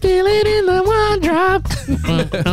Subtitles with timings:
[0.00, 1.66] Feel it in the one drop.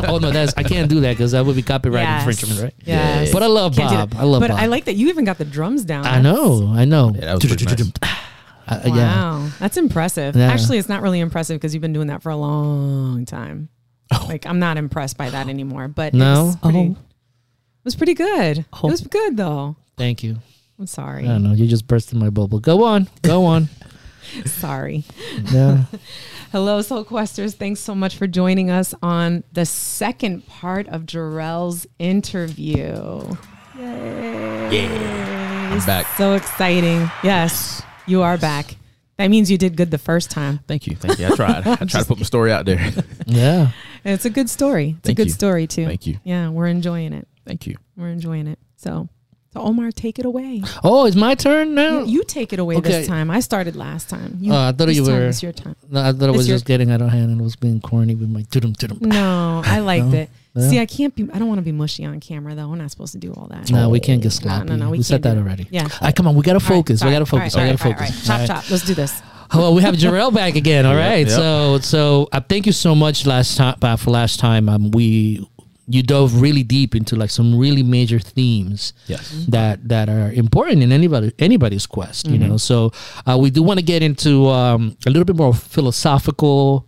[0.10, 2.28] oh no, that's I can't do that because that would be copyright Yes.
[2.28, 2.74] infringement, right?
[2.86, 3.32] Yes.
[3.34, 4.10] But I love Can't do Bob.
[4.12, 4.20] that.
[4.20, 4.60] I love But Bob.
[4.60, 6.06] I like that you even got the drums down.
[6.06, 6.72] I know.
[6.76, 7.12] I know.
[7.14, 7.92] Yeah, that was pretty nice.
[8.66, 9.50] Uh, Wow, Yeah.
[9.60, 10.38] that's impressive.
[10.38, 10.48] Yeah.
[10.50, 13.68] Actually, it's not really impressive because you've been doing that for a long time.
[14.10, 14.26] Oh.
[14.30, 15.90] Like I'm not impressed by that anymore.
[15.90, 16.44] But No?
[16.44, 16.92] it was pretty, Oh.
[16.92, 18.66] it was pretty good.
[18.72, 18.88] Oh.
[18.88, 19.76] It was good though.
[19.98, 20.38] Thank you.
[20.80, 21.24] I'm sorry.
[21.26, 21.54] I don't know.
[21.54, 22.60] You just bursted my bubble.
[22.60, 23.08] Go on.
[23.22, 23.70] Go on.
[24.46, 25.04] Sorry.
[25.52, 25.84] Yeah.
[26.52, 27.54] Hello, Soul Questers.
[27.56, 33.36] Thanks so much for joining us on the second part of Jerrell's interview.
[33.78, 34.86] Yay.
[34.86, 35.70] Yeah.
[35.74, 36.08] I'm back.
[36.18, 37.10] So exciting.
[37.24, 38.76] Yes, you are back.
[39.18, 40.60] That means you did good the first time.
[40.68, 40.96] Thank you.
[40.96, 41.28] Thank you.
[41.28, 41.68] I tried.
[41.68, 42.92] I tried to put my story out there.
[43.26, 43.72] Yeah.
[44.04, 44.96] And it's a good story.
[44.98, 45.34] It's Thank a good you.
[45.34, 45.86] story too.
[45.86, 46.18] Thank you.
[46.24, 47.28] Yeah, we're enjoying it.
[47.46, 47.78] Thank you.
[47.96, 48.60] We're enjoying it.
[48.78, 49.10] So,
[49.54, 50.62] so Omar, take it away.
[50.84, 52.00] Oh, it's my turn now.
[52.00, 52.90] You, you take it away Okay.
[52.90, 53.30] this time.
[53.30, 54.38] I started last time.
[54.42, 55.76] You, Oh, I thought this you were- It's your time.
[55.90, 57.80] No, I thought I It's was your- just getting out of hand and was being
[57.80, 59.02] corny with my tudum tudum.
[59.02, 60.18] No, I liked No?
[60.20, 60.30] it.
[60.56, 60.70] Yeah.
[60.70, 61.28] See, I can't be.
[61.34, 62.68] I don't want to be mushy on camera though.
[62.68, 63.72] We're not supposed to do all that.
[63.72, 64.70] No, we can't get No, sloppy.
[64.70, 65.68] no, no, we we said that already.
[65.72, 65.84] Yeah.
[65.84, 66.36] All right, come on.
[66.36, 67.02] We gotta focus.
[67.02, 67.56] All we gotta focus.
[67.56, 68.30] all we gotta all right, focus.
[68.30, 68.50] all All right.
[68.50, 68.56] right.
[68.56, 68.72] Chop, chop.
[68.72, 69.20] Let's do this.
[69.54, 70.86] Well, we have Jerrell back again.
[70.86, 71.28] All Yep, right.
[71.28, 71.30] yep.
[71.30, 73.76] So, so uh, thank you so much last time.
[73.82, 75.48] Uh, for last time, um, we
[75.88, 79.46] you dove really deep into like some really major themes Yes.
[79.50, 82.28] that that are important in anybody anybody's quest.
[82.28, 82.58] You know.
[82.58, 82.92] So,
[83.28, 86.88] uh, we do want to get into um, a little bit more philosophical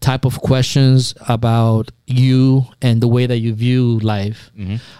[0.00, 4.50] type of questions about you and the way that you view life.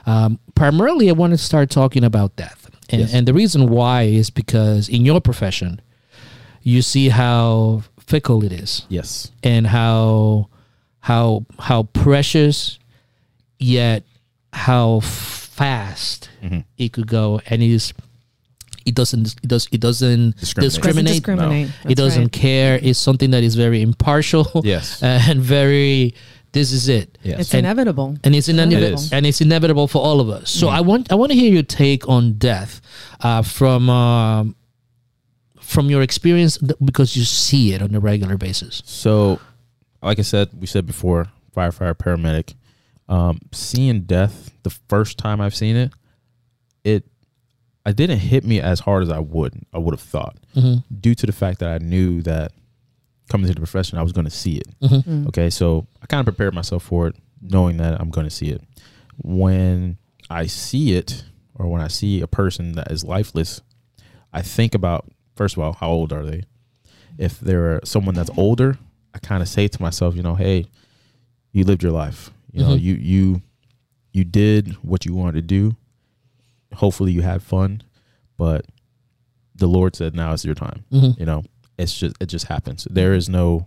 [0.06, 3.12] Um, primarily, I want to start talking about death, and, Yes.
[3.14, 5.80] and the reason why is because in your profession,
[6.62, 9.30] you see how fickle it is, Yes.
[9.42, 10.48] and how
[11.00, 12.78] how how precious,
[13.58, 14.04] yet
[14.52, 16.61] how fast Mm-hmm.
[16.78, 17.92] it could go, and it is.
[18.84, 19.34] It doesn't.
[19.42, 19.67] It does.
[19.72, 20.70] It doesn't Discriminate.
[20.72, 21.05] discriminate.
[21.06, 21.70] Doesn't discriminate.
[21.90, 22.33] it doesn't right.
[22.33, 22.78] care.
[22.83, 24.46] It's something that is very impartial.
[24.64, 25.02] Yes.
[25.02, 26.14] and very.
[26.52, 27.40] This is it Yes.
[27.40, 28.16] It's And- inevitable.
[28.24, 29.12] and it's inevitable, It is.
[29.12, 30.50] and it's inevitable for all of us.
[30.50, 32.80] So I want I want to hear your take on death
[33.20, 34.56] uh, from um,
[35.61, 38.83] from your experience th- because you see it on a regular basis.
[38.86, 39.40] So,
[40.02, 42.55] like I said, we said before, firefighter, paramedic.
[43.08, 45.92] Um, seeing death the first time I've seen it,
[46.84, 47.05] it,
[47.84, 49.55] I didn't hit me as hard as I would.
[49.72, 50.36] I would have thought,
[51.00, 52.52] due to the fact that I knew that
[53.30, 54.68] coming to the profession, I was going to see it.
[54.80, 55.28] Mm.
[55.28, 58.50] Okay, so I kind of prepared myself for it, knowing that I'm going to see
[58.50, 58.62] it.
[59.22, 61.24] When I see it,
[61.55, 63.61] or when I see a person that is lifeless,
[64.33, 65.06] I think about
[65.36, 66.42] first of all, how old are they?
[67.18, 68.78] If they're someone that's older,
[69.14, 70.66] I kind of say to myself, you know, hey,
[71.52, 72.30] you lived your life.
[72.56, 72.80] You know, Mhm.
[72.83, 73.42] you you
[74.12, 75.77] you did what you wanted to do.
[76.74, 77.83] Hopefully, you had fun,
[78.36, 78.67] but
[79.55, 81.18] the Lord said now is your time Mhm.
[81.18, 81.42] you know
[81.78, 83.66] it's just it just happens there is no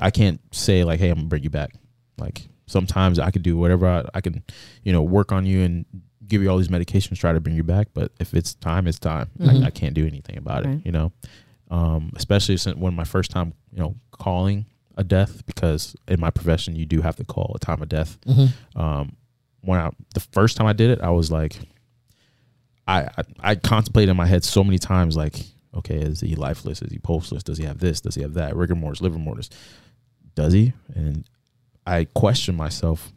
[0.00, 1.70] i can't say like hey i'm gonna bring you back
[2.18, 4.42] like sometimes i could do whatever i, I can
[4.82, 5.84] you know work on you and
[6.26, 8.98] give you all these medications try to bring you back but if it's time it's
[8.98, 9.62] time Mhm.
[9.62, 10.74] I, I can't do anything about Right.
[10.78, 11.12] it you know
[11.70, 14.66] um especially since when my first time you know calling
[14.96, 18.18] a death because in my profession you do have to call a time of death
[18.26, 18.80] Mm-hmm.
[18.80, 19.16] um
[19.62, 21.58] when I the first time I did it, I was like,
[22.86, 25.34] I I, I contemplated in my head so many times, like,
[25.74, 26.82] okay, is he lifeless?
[26.82, 27.42] Is he pulseless?
[27.42, 28.00] Does he have this?
[28.00, 28.54] Does he have that?
[28.54, 29.50] Rigor mortis, livor mortis.
[30.36, 30.72] Does he?
[30.94, 31.28] And
[31.84, 33.12] I questioned myself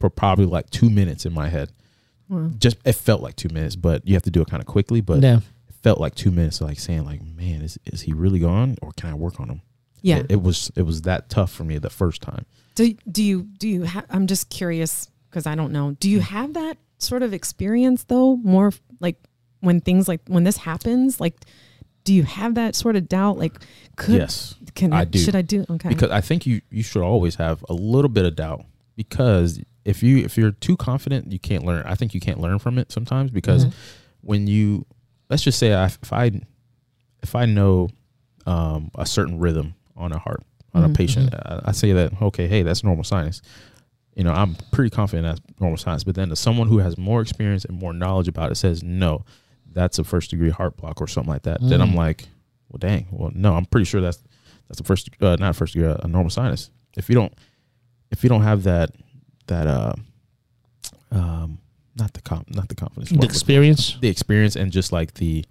[0.00, 1.70] for probably like two minutes in my head.
[2.28, 2.50] Wow.
[2.58, 5.00] Just it felt like two minutes, but you have to do it kind of quickly.
[5.00, 5.36] But yeah,
[5.68, 8.90] it felt like two minutes, like saying, like, man, is is he really gone, or
[8.96, 9.62] can I work on him?
[10.02, 10.18] Yeah.
[10.18, 12.46] It, it was it was that tough for me the first time.
[12.74, 14.06] Do do you do you have?
[14.10, 15.96] I'm just curious because I don't know.
[16.00, 18.36] Do you have that sort of experience though?
[18.36, 19.16] More like
[19.60, 21.34] when things like when this happens, like
[22.04, 23.38] do you have that sort of doubt?
[23.38, 23.60] Like,
[23.96, 24.54] could yes.
[24.74, 25.18] can I do.
[25.18, 25.64] should I do?
[25.68, 28.64] Okay, because I think you you should always have a little bit of doubt
[28.96, 31.84] because if you if you're too confident, you can't learn.
[31.86, 33.72] I think you can't learn from it sometimes because Mhm.
[34.22, 34.86] when you
[35.28, 36.30] let's just say I, if I
[37.22, 37.88] if I know
[38.46, 40.42] um, a certain rhythm on a heart
[40.74, 40.90] on Mhm.
[40.90, 43.42] a patient, I, I say that okay, hey, that's normal sinus.
[44.16, 46.04] You know, I'm pretty confident that's normal sinus.
[46.04, 49.24] But then to someone who has more experience and more knowledge about it says no,
[49.72, 51.58] that's a first degree heart block or something like that.
[51.60, 51.96] Then I'm Mm.
[51.96, 52.28] like,
[52.68, 54.22] well, dang, well, no, I'm pretty sure that's
[54.68, 56.70] that's a first uh, not first degree, a normal sinus.
[56.96, 57.32] If you don't
[58.10, 58.90] if you don't have that
[59.46, 59.92] that uh
[61.12, 61.58] um
[61.96, 63.96] not the comp not the confidence the experience.
[64.00, 65.44] the experience and just like the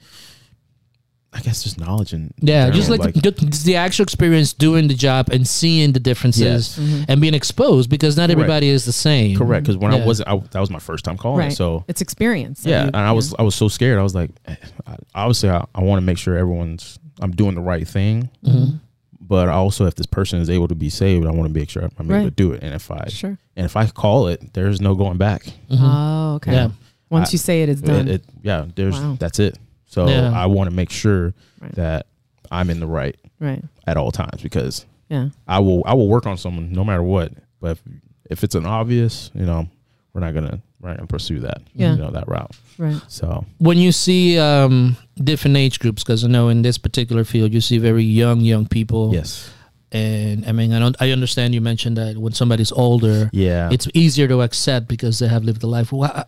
[1.31, 3.31] I guess just knowledge and Yeah, just general, like, the,
[3.63, 6.79] the actual experience doing the job and seeing the differences Yes.
[6.79, 7.03] Mm-hmm.
[7.07, 8.39] and being exposed because not Correct.
[8.39, 9.37] everybody is the same.
[9.37, 9.99] correct because when Yeah.
[9.99, 11.39] I wasn't, I, that was my first time calling.
[11.39, 11.53] Right.
[11.53, 12.63] So It's experience.
[12.63, 13.99] that yeah, you- and I was I was so scared.
[13.99, 14.55] I was like, eh,
[14.87, 18.29] I, obviously, I, I want to make sure everyone's I'm doing the right thing.
[18.43, 18.77] Mm-hmm.
[19.21, 21.83] But also, if this person is able to be saved, I want to make sure
[21.99, 22.63] I'm able to do it.
[22.63, 23.37] And if I Sure.
[23.55, 25.43] and if I call it, there's no going back.
[25.69, 26.53] Oh, okay.
[26.53, 26.69] Yeah.
[27.11, 28.07] Once I- you say it, it's It, done.
[28.07, 29.17] it- yeah, there's Wow.
[29.19, 29.59] that's it.
[29.89, 30.31] So Yeah.
[30.31, 31.75] I want to make sure Right.
[31.75, 32.05] that
[32.51, 33.61] I'm in the right right.
[33.85, 35.29] at all times because Yeah.
[35.47, 37.33] I will I will work on someone no matter what.
[37.59, 37.81] But if,
[38.29, 39.67] if it's an obvious, you know,
[40.13, 41.61] we're not gonna we're not gonna pursue that.
[41.75, 41.91] Yeah.
[41.95, 42.51] You know that route.
[42.77, 43.01] Right.
[43.09, 47.51] So When you see um, different age groups, because I know in this particular field
[47.53, 49.11] you see very young, young people.
[49.13, 49.49] yes,
[49.91, 50.95] And I mean, I don't.
[51.01, 55.27] I understand you mentioned that when somebody's older, yeah, it's easier to accept because they
[55.27, 55.91] have lived the life.
[55.91, 56.23] Wha-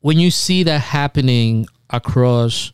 [0.00, 2.72] When you see that happening across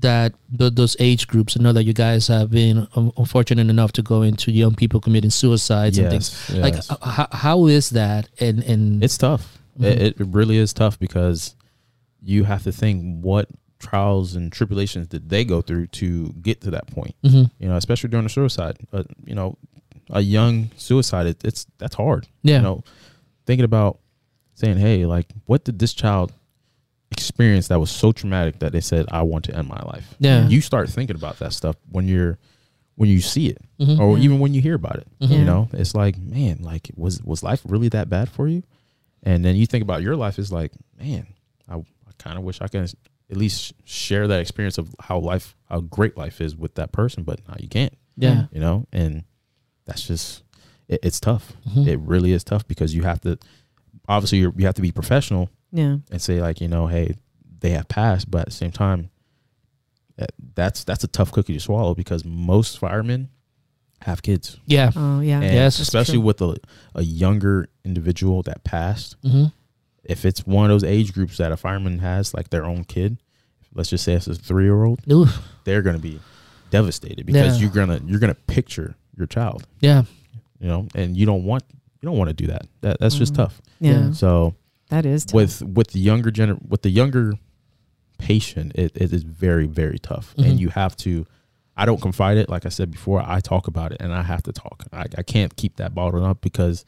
[0.00, 3.92] that th- those age groups, I know that you guys have been um, unfortunate enough
[3.92, 6.46] to go into young people committing suicides and things.
[6.48, 6.90] yes, Like, yes.
[6.90, 8.28] uh, how, how is that?
[8.40, 9.58] And and it's tough.
[9.78, 9.84] Mhm.
[9.84, 11.54] It, it really is tough because
[12.20, 13.48] you have to think what
[13.78, 17.14] trials and tribulations did they go through to get to that point.
[17.24, 17.50] Mhm.
[17.58, 18.78] You know, especially during a suicide.
[18.90, 19.56] But you know,
[20.10, 22.26] a young suicide, it, it's that's hard.
[22.42, 22.84] yeah, You know,
[23.46, 23.98] thinking about
[24.54, 26.32] saying, "Hey, like, what did this child
[27.12, 30.48] experience that was so traumatic that they said I want to end my life?" yeah,
[30.48, 32.38] You start thinking about that stuff when you're
[32.96, 33.98] when you see it, Mhm.
[33.98, 34.24] or Yeah.
[34.24, 35.06] even when you hear about it.
[35.20, 35.30] Mhm.
[35.30, 38.62] You know, it's like, man, like, was was life really that bad for you?
[39.22, 41.26] And then you think about your life, it's like, man,
[41.68, 45.56] I, I kind of wish I can at least share that experience of how life,
[45.70, 47.94] how great life is with that person, but now you can't.
[48.16, 49.24] yeah, You know, and
[49.86, 50.42] that's just
[50.88, 51.54] it, it's tough.
[51.66, 51.86] Mhm.
[51.86, 53.38] It really is tough because you have to
[54.06, 55.96] obviously you're, you have to be professional Yeah.
[56.10, 57.16] and say like you know hey
[57.60, 59.10] they have passed but at the same time
[60.16, 63.28] that, that's that's a tough cookie to swallow because most firemen
[64.02, 64.90] have kids yeah.
[64.96, 65.36] Oh, yeah.
[65.40, 65.78] and Yes.
[65.78, 66.22] especially true.
[66.22, 66.56] with a,
[66.96, 69.44] a younger individual that passed hmm
[70.04, 73.18] if it's one of those age groups that a fireman has like their own kid
[73.72, 75.26] let's just say it's a three-year-old Ooh,
[75.62, 76.18] they're going to be
[76.70, 77.62] devastated because Yeah.
[77.62, 80.02] you're gonna you're gonna picture your child yeah,
[80.58, 81.62] you know and you don't want
[82.00, 83.36] you don't want to do that that that's just Mhm.
[83.36, 83.90] tough Yeah.
[84.06, 84.12] Yeah.
[84.12, 84.54] so
[84.92, 85.34] That is tough.
[85.34, 87.32] with with the younger gener with the younger
[88.18, 90.44] patient it, it is very very tough Mhm.
[90.50, 91.26] and you have to
[91.76, 94.42] i don't confide it like i said before i talk about it and i have
[94.44, 96.84] to talk i, I can't keep that bottled up because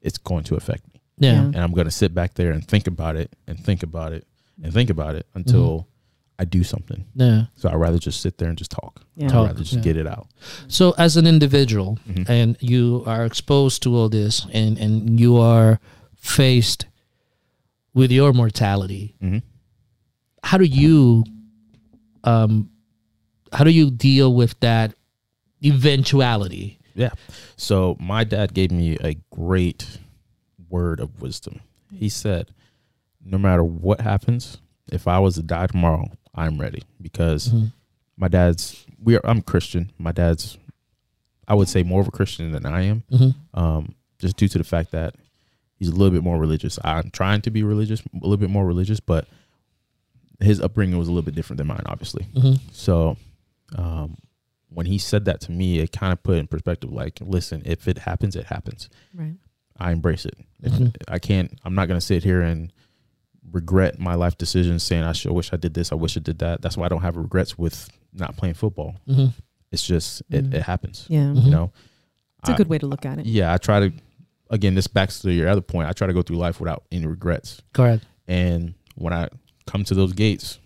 [0.00, 1.38] it's going to affect me yeah, Yeah.
[1.46, 4.24] and i'm going to sit back there and think about it and think about it
[4.62, 5.88] and think about it until
[6.38, 7.46] i do something yeah.
[7.56, 9.26] so i'd rather just sit there and just talk Yeah.
[9.28, 9.80] i'd rather just yeah.
[9.88, 10.28] get it out
[10.68, 12.28] So as an individual, Mhm.
[12.28, 15.80] and you are exposed to all this, and and you are
[16.14, 16.86] faced
[17.94, 19.42] with your mortality, Mhm.
[20.42, 21.24] how do you,
[22.24, 22.70] um,
[23.52, 24.94] how do you deal with that
[25.64, 26.78] eventuality?
[26.94, 27.10] Yeah.
[27.56, 29.98] So my dad gave me a great
[30.68, 31.60] word of wisdom.
[31.94, 32.48] He said,
[33.24, 34.58] no matter what happens,
[34.90, 37.72] if I was to die tomorrow, I'm ready because Mhm.
[38.16, 39.90] my dad's we are I'm Christian.
[39.98, 40.58] My dad's
[41.46, 43.04] I would say more of a Christian than I am.
[43.10, 43.34] Mhm.
[43.54, 45.14] Um, just due to the fact that
[45.78, 46.78] he's a little bit more religious.
[46.84, 49.26] I'm trying to be religious, a little bit more religious, but
[50.40, 52.26] his upbringing was a little bit different than mine, obviously.
[52.34, 52.60] Mhm.
[52.72, 53.16] So
[53.76, 54.16] um,
[54.70, 57.88] when he said that to me, it kind of put in perspective like, listen, if
[57.88, 58.88] it happens, it happens.
[59.14, 59.34] Right.
[59.78, 60.34] I embrace it.
[60.62, 60.94] Mhm.
[61.08, 62.72] I can't, I'm not going to sit here and
[63.52, 65.90] regret my life decisions saying, I should, wish I did this.
[65.92, 66.60] I wish I did that.
[66.62, 68.96] That's why I don't have regrets with not playing football.
[69.08, 69.32] Mhm.
[69.70, 70.54] It's just, it, Mm.
[70.54, 71.06] it happens.
[71.08, 71.32] Yeah.
[71.32, 71.72] You know,
[72.40, 73.26] It's a good way to look at it.
[73.26, 73.92] yeah, I try to.
[74.50, 75.88] Again, this backs to your other point.
[75.88, 77.60] I try to go through life without any regrets.
[77.74, 78.04] Correct.
[78.26, 79.28] And when I
[79.66, 80.58] come to those gates,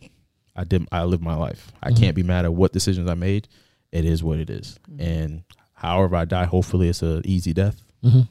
[0.54, 0.86] I did.
[0.92, 1.72] I live my life.
[1.82, 1.98] I Mhm.
[1.98, 3.48] can't be mad at what decisions I made.
[3.90, 4.78] It is what it is.
[4.90, 5.00] Mhm.
[5.00, 5.42] And
[5.74, 7.82] however I die, hopefully it's a easy death.
[8.04, 8.28] Mhm.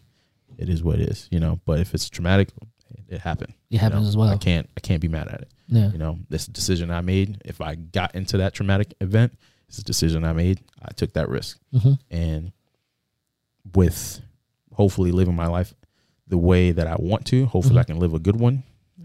[0.58, 1.28] It is what it is.
[1.32, 1.60] You know.
[1.66, 2.50] But if it's traumatic,
[2.92, 3.54] it, it happened.
[3.70, 4.10] It happens you know?
[4.10, 4.30] as well.
[4.30, 4.70] I can't.
[4.78, 5.52] I can't be mad at it.
[5.68, 5.92] Yeah.
[5.92, 7.42] You know, this decision I made.
[7.46, 10.60] If I got into that traumatic event, it's a decision I made.
[10.82, 12.00] I took that risk Mhm.
[12.10, 12.52] and
[13.74, 14.22] with
[14.74, 15.74] hopefully living my life
[16.28, 17.46] the way that I want to.
[17.46, 17.88] Hopefully, I Mhm.
[17.88, 18.64] can live a good one,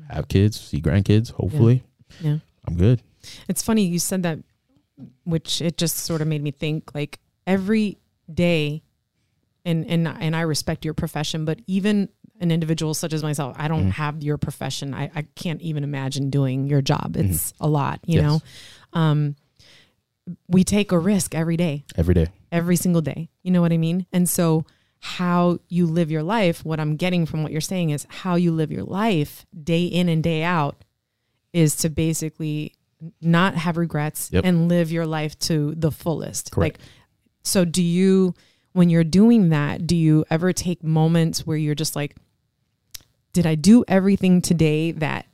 [0.08, 1.30] have kids, see grandkids.
[1.32, 1.82] Hopefully,
[2.20, 2.38] Yeah.
[2.66, 3.02] I'm good.
[3.48, 4.38] It's funny you said that,
[5.24, 7.98] which it just sort of made me think like every
[8.32, 8.82] day,
[9.64, 12.08] and and and I respect your profession, but even
[12.40, 13.92] an individual such as myself, I don't Mhm.
[13.92, 14.92] have your profession.
[14.94, 17.16] I, I can't even imagine doing your job.
[17.16, 18.22] It's a lot, you Yes.
[18.22, 18.42] know.
[18.92, 19.36] Um,
[20.48, 22.26] we take a risk every day, Every day.
[22.52, 23.28] every single day.
[23.42, 24.06] You know what I mean?
[24.12, 24.64] And so
[25.00, 28.52] how you live your life, what I'm getting from what you're saying is how you
[28.52, 30.84] live your life day in and day out
[31.52, 32.74] is to basically
[33.20, 34.44] not have regrets Yep.
[34.44, 36.50] and live your life to the fullest.
[36.50, 36.78] Correct.
[36.80, 36.88] Like,
[37.42, 38.34] so do you,
[38.72, 42.16] when you're doing that, do you ever take moments where you're just like,
[43.32, 45.26] did I do everything today that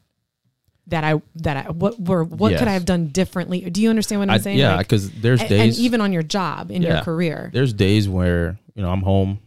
[0.88, 3.60] that I that I what were what could I have done differently?
[3.70, 4.58] Do you understand what I'm I, saying?
[4.58, 7.50] yeah, Like, because there's days and even on your job in your career.
[7.54, 9.38] there's days where you know I'm home,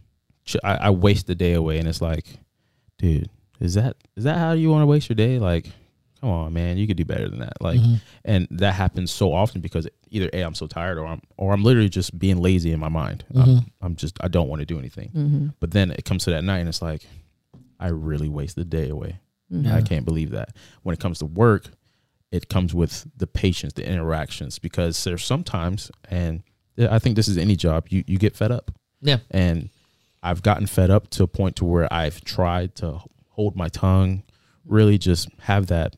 [0.62, 2.26] I, I waste the day away, and it's like,
[2.98, 3.28] dude,
[3.60, 5.38] is that is that how you want to waste your day?
[5.38, 5.66] Like,
[6.20, 7.60] come on, man, you could do better than that.
[7.60, 8.00] Like, Mhm.
[8.24, 11.62] and that happens so often because either a I'm so tired or I'm or I'm
[11.64, 13.24] literally just being lazy in my mind.
[13.34, 13.66] I'm, Mhm.
[13.80, 15.08] I'm just I don't want to do anything.
[15.14, 15.46] Mm-hmm.
[15.60, 17.06] But then it comes to that night, and it's like,
[17.80, 19.18] I really wasted the day away.
[19.50, 19.76] Yeah.
[19.76, 20.56] I can't believe that.
[20.82, 21.70] When it comes to work,
[22.32, 26.42] it comes with the patience, the interactions, because there's sometimes, and
[26.78, 28.70] I think this is any job, you you get fed up,
[29.02, 29.18] Yeah.
[29.30, 29.70] and
[30.22, 34.22] I've gotten fed up to a point to where I've tried to hold my tongue,
[34.64, 35.96] really just have that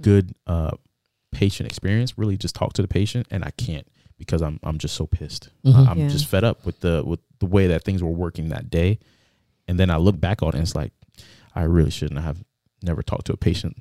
[0.00, 0.72] good uh,
[1.32, 3.86] patient experience, really just talk to the patient, and I can't
[4.18, 5.50] because I'm I'm just so pissed.
[5.64, 5.88] Mhm.
[5.88, 6.08] I'm Yeah.
[6.08, 8.98] just fed up with the with the way that things were working that day,
[9.66, 10.92] and then I look back on it, and it's like
[11.54, 12.42] I really shouldn't have
[12.82, 13.76] never talked to a patient.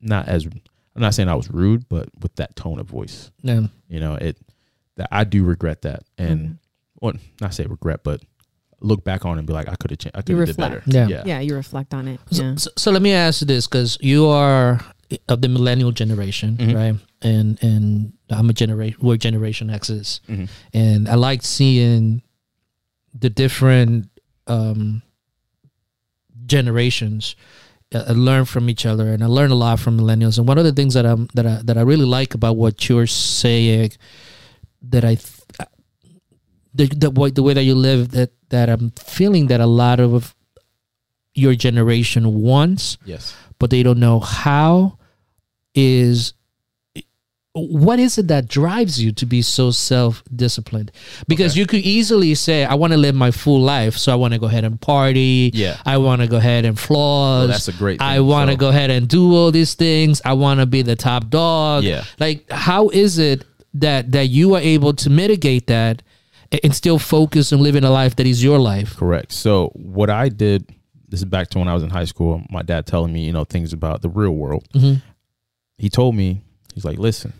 [0.00, 3.66] Not as I'm not saying I was rude, but with that tone of voice, Yeah.
[3.88, 4.36] you know, it
[4.96, 6.58] that I do regret that, and Mhm.
[7.00, 8.22] well, not say regret, but
[8.80, 10.16] look back on it and be like, I could have changed.
[10.16, 10.82] I could have did better.
[10.86, 11.10] reflect.
[11.10, 11.22] Yeah.
[11.26, 12.20] yeah, you reflect on it.
[12.30, 12.54] So, Yeah.
[12.56, 14.80] so, so let me ask you this, because you are
[15.28, 16.74] of the millennial generation, Mhm.
[16.74, 16.96] right?
[17.22, 20.48] And and I'm a generation, we're Generation X's, Mhm.
[20.72, 22.22] and I like seeing
[23.18, 24.08] the different
[24.46, 25.02] um,
[26.46, 27.36] generations
[27.94, 30.36] uh, learn from each other, and I learn a lot from millennials.
[30.38, 32.88] And one of the things that I'm that I that I really like about what
[32.88, 33.92] you're saying,
[34.82, 35.14] that I.
[35.14, 35.68] Th-
[36.74, 40.00] the, the way the way that you live that that I'm feeling that a lot
[40.00, 40.34] of
[41.34, 43.34] your generation wants Yes.
[43.58, 44.98] but they don't know how
[45.74, 46.32] is
[47.56, 50.90] what is it that drives you to be so self-disciplined
[51.28, 51.60] because Okay.
[51.60, 54.40] you could easily say i want to live my full life so i want to
[54.40, 55.76] go ahead and party Yeah.
[55.86, 58.00] i want to go ahead and floss Well, that's a great.
[58.00, 58.08] Thing.
[58.08, 60.82] i want to So, go ahead and do all these things i want to be
[60.82, 62.02] the top dog Yeah.
[62.18, 66.02] like how is it that that you are able to mitigate that
[66.62, 69.32] and still focus on living a life that is your life Correct.
[69.32, 70.68] So what I did.
[71.08, 72.42] This is back to when I was in high school.
[72.50, 74.66] My dad telling me, you know, things about the real world.
[74.74, 75.00] Mhm.
[75.78, 76.40] He told me,
[76.74, 77.32] he's like, listen,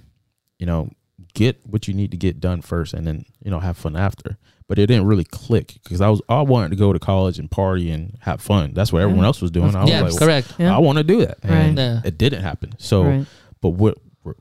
[0.60, 0.90] you know,
[1.34, 4.36] get what you need to get done first, and then you know have fun after.
[4.68, 7.50] But it didn't really click because I was I wanted to go to college and
[7.50, 8.72] party and have fun.
[8.74, 9.26] That's what everyone Yeah.
[9.26, 9.74] else was doing.
[9.74, 10.74] I was yeah like, correct Yeah.
[10.74, 12.00] I want to do that, and Right.
[12.04, 12.74] It didn't happen.
[12.78, 13.26] So, Right.
[13.60, 13.98] but what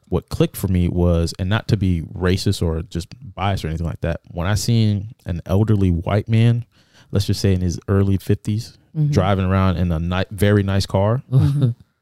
[0.10, 3.86] what clicked for me was, and not to be racist or just biased or anything
[3.88, 4.22] like that.
[4.32, 6.66] When I seen an elderly white man,
[7.12, 9.12] let's just say in his early 50s, Mhm.
[9.12, 11.24] driving around in a ni- very nice car,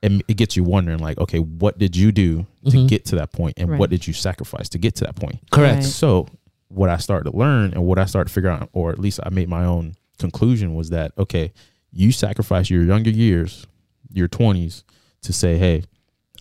[0.03, 2.88] and it gets you wondering, like, okay, what did you do to Mhm.
[2.88, 3.79] get to that point, and Right.
[3.79, 5.39] what did you sacrifice to get to that point?
[5.51, 5.83] correct Right.
[5.85, 6.27] So,
[6.69, 9.19] what I started to learn and what I started to figure out, or at least
[9.23, 11.51] I made my own conclusion, was that okay,
[11.91, 13.67] you sacrifice your younger years,
[14.13, 14.83] your 20s,
[15.23, 15.83] to say, hey,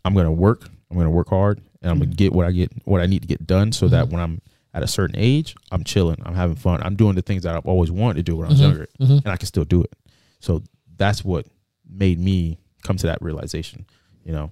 [0.04, 2.46] I'm going to work, I'm going to work hard, and I'm going to get what
[2.46, 4.10] I get, what I need to get done, so that Mhm.
[4.12, 4.40] when I'm
[4.74, 7.66] at a certain age, I'm chilling, I'm having fun, I'm doing the things that I've
[7.66, 8.62] always wanted to do when I was Mhm.
[8.62, 9.92] younger, and I can still do it.
[10.40, 10.62] So
[10.96, 11.46] that's what
[11.88, 13.84] made me come to that realization,
[14.24, 14.50] you know.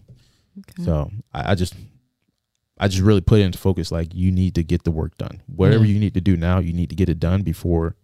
[0.58, 0.82] Okay.
[0.84, 1.74] So I, I just,
[2.78, 3.90] I just really put it into focus.
[3.92, 5.40] Like you need to get the work done.
[5.46, 5.94] Whatever Yeah.
[5.94, 7.94] you need to do now, you need to get it done before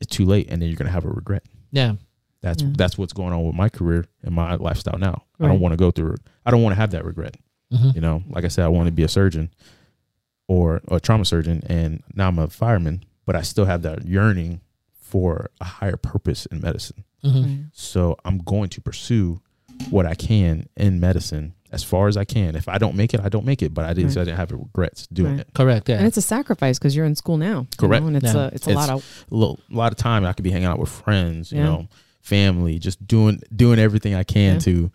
[0.00, 1.44] it's too late, and then you're gonna have a regret.
[1.70, 1.94] yeah
[2.42, 2.70] That's Yeah.
[2.76, 5.22] that's what's going on with my career and my lifestyle now.
[5.40, 6.16] I don't want to go through.
[6.44, 7.36] I don't want to have that regret.
[7.72, 7.94] Mhm.
[7.94, 9.50] You know, like I said, I want to be a surgeon
[10.48, 14.60] or a trauma surgeon, and now I'm a fireman, but I still have that yearning
[15.00, 17.04] for a higher purpose in medicine.
[17.24, 17.66] Mhm.
[17.72, 19.40] So I'm going to pursue
[19.90, 22.54] what I can in medicine as far as I can.
[22.56, 23.72] If I don't make it, I don't make it.
[23.72, 24.10] But I didn't.
[24.10, 24.18] Right.
[24.22, 25.40] I didn't have regrets doing Right.
[25.40, 25.48] it.
[25.54, 25.88] Correct.
[25.88, 25.96] Yeah.
[25.98, 27.60] And it's a sacrifice because you're in school now.
[27.60, 28.02] you Correct.
[28.02, 28.44] know, and it's Yeah.
[28.44, 30.50] a it's a It's- lot of A little, a lot of time I could be
[30.50, 31.64] hanging out with friends, you Yeah.
[31.64, 31.88] know,
[32.20, 34.58] family, just doing doing everything I can Yeah.
[34.60, 34.90] to,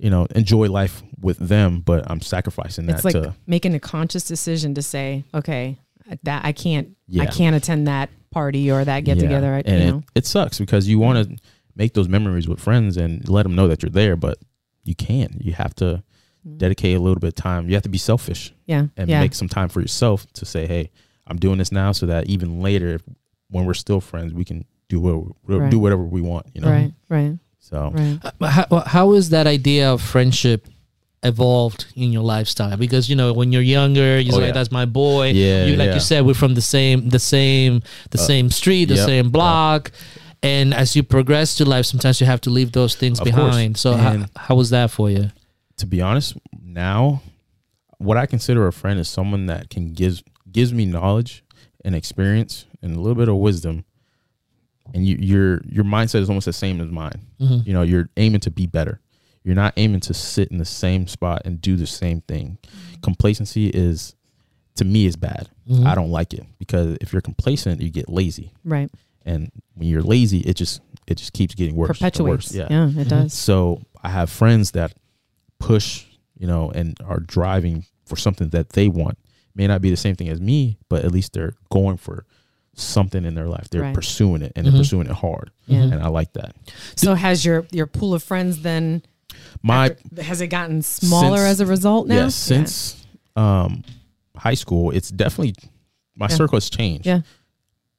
[0.00, 1.80] you know, enjoy life with them.
[1.80, 5.78] But I'm sacrificing that it's like to making a conscious decision to say, okay,
[6.22, 9.22] that I can't I can't attend that party or that get Yeah.
[9.24, 9.54] together.
[9.54, 11.36] I- And you it, know, it sucks because you want to
[11.76, 14.38] make those memories with friends and let them know that you're there, but
[14.84, 15.42] you can't.
[15.44, 16.02] You have to
[16.46, 16.58] mm.
[16.58, 17.68] dedicate a little bit of time.
[17.68, 18.52] You have to be selfish.
[18.66, 20.90] yeah, and yeah, make some time for yourself to say, "Hey,
[21.26, 23.02] I'm doing this now," so that even later, if,
[23.50, 25.70] when we're still friends, we can do what Right.
[25.70, 26.46] do whatever we want.
[26.54, 26.70] You know.
[26.70, 28.18] right, right, So right.
[28.40, 30.66] Uh, How, how is that idea of friendship
[31.22, 32.76] evolved in your lifestyle?
[32.76, 34.52] Because you know, when you're younger, you're Oh, like, yeah.
[34.52, 35.94] "That's my boy." Yeah, You like yeah.
[35.94, 39.30] you said, we're from the same, the same, the Uh, same street, the yep, same
[39.30, 39.92] block.
[40.42, 43.34] And as you progress through life, sometimes you have to leave those things Of course.
[43.36, 43.76] behind.
[43.76, 45.30] So, how, how was that for you?
[45.76, 47.22] to be honest, now
[47.96, 51.42] what I consider a friend is someone that can gives gives me knowledge
[51.84, 53.84] and experience and a little bit of wisdom.
[54.94, 57.20] And you, your your mindset is almost the same as mine.
[57.40, 57.66] Mhm.
[57.66, 59.00] You know, you're aiming to be better.
[59.44, 62.58] You're not aiming to sit in the same spot and do the same thing.
[63.02, 64.14] Complacency is,
[64.76, 65.48] to me, is bad.
[65.68, 65.86] Mhm.
[65.86, 68.90] I don't like it because if you're complacent, you get lazy, Right.
[69.24, 71.88] and when you're lazy, it just it just keeps getting worse.
[71.98, 72.52] Perpetuates.
[72.52, 72.54] worse.
[72.54, 72.68] Yeah.
[72.70, 73.08] Yeah, it Mhm.
[73.08, 73.32] does.
[73.34, 74.94] So I have friends that
[75.58, 76.04] push,
[76.38, 79.18] you know, and are driving for something that they want.
[79.54, 82.24] May not be the same thing as me, but at least they're going for
[82.74, 83.68] something in their life.
[83.70, 83.94] They're Right.
[83.94, 84.70] pursuing it and Mhm.
[84.72, 85.50] they're pursuing it hard.
[85.66, 85.82] Yeah.
[85.82, 86.54] And I like that.
[86.96, 89.02] So has your your pool of friends then
[89.62, 92.14] My after- has it gotten smaller Since- as a result now?
[92.16, 92.96] yeah, since
[93.36, 93.82] um
[94.36, 95.54] high school, it's definitely
[96.16, 96.36] my Yeah.
[96.36, 97.06] circle has changed.
[97.06, 97.20] Yeah.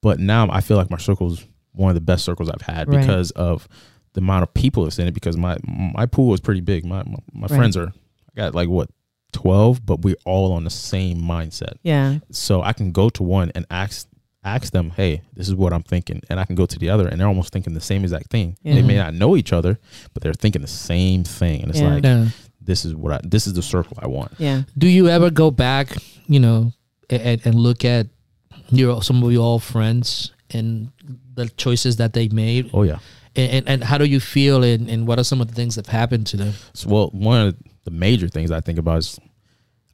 [0.01, 2.87] But now I feel like my circle is one of the best circles I've had
[2.87, 3.01] Right.
[3.01, 3.67] because of
[4.13, 5.13] the amount of people that's in it.
[5.13, 6.85] Because my my pool is pretty big.
[6.85, 7.49] My my, my Right.
[7.57, 8.89] friends are I got like what
[9.31, 11.73] twelve, but we're all on the same mindset.
[11.83, 14.07] yeah, So I can go to one and ask
[14.43, 17.07] ask them, hey, this is what I'm thinking, and I can go to the other,
[17.07, 18.57] and they're almost thinking the same exact thing.
[18.63, 19.79] They may not know each other,
[20.13, 21.93] but they're thinking the same thing, and it's Yeah.
[21.93, 22.27] like Yeah.
[22.59, 24.31] this is what I this is the circle I want.
[24.39, 25.95] yeah, Do you ever go back,
[26.27, 26.73] you know,
[27.09, 28.07] and, and look at
[28.71, 30.89] your some of your old friends and
[31.35, 32.99] the choices that they made, Oh yeah.
[33.35, 35.75] and, and, and how do you feel, and, and what are some of the things
[35.75, 36.53] that happened to them?
[36.73, 39.19] So, well, one of the major things I think about is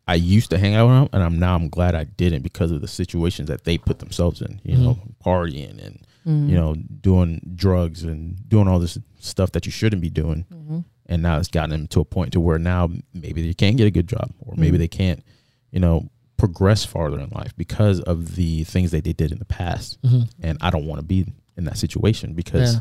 [0.07, 2.71] I used to hang out with them, and I'm now I'm glad I didn't because
[2.71, 4.61] of the situations that they put themselves in.
[4.63, 6.49] You know, partying and Mm-hmm.
[6.49, 10.45] you know doing drugs and doing all this stuff that you shouldn't be doing.
[10.53, 10.79] Mm-hmm.
[11.05, 13.87] And now it's gotten them to a point to where now maybe they can't get
[13.87, 14.79] a good job, or maybe Mhm.
[14.79, 15.23] they can't,
[15.71, 19.45] you know, progress farther in life because of the things that they did in the
[19.45, 20.01] past.
[20.01, 20.23] Mm-hmm.
[20.41, 22.79] And I don't want to be in that situation because Yeah.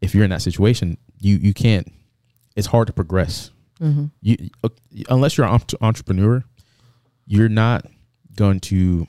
[0.00, 1.90] if you're in that situation, you you can't.
[2.54, 4.04] It's hard to progress Mm-hmm.
[4.22, 4.68] you uh,
[5.08, 6.44] unless you're an entrepreneur,
[7.26, 7.86] you're not
[8.36, 9.06] going to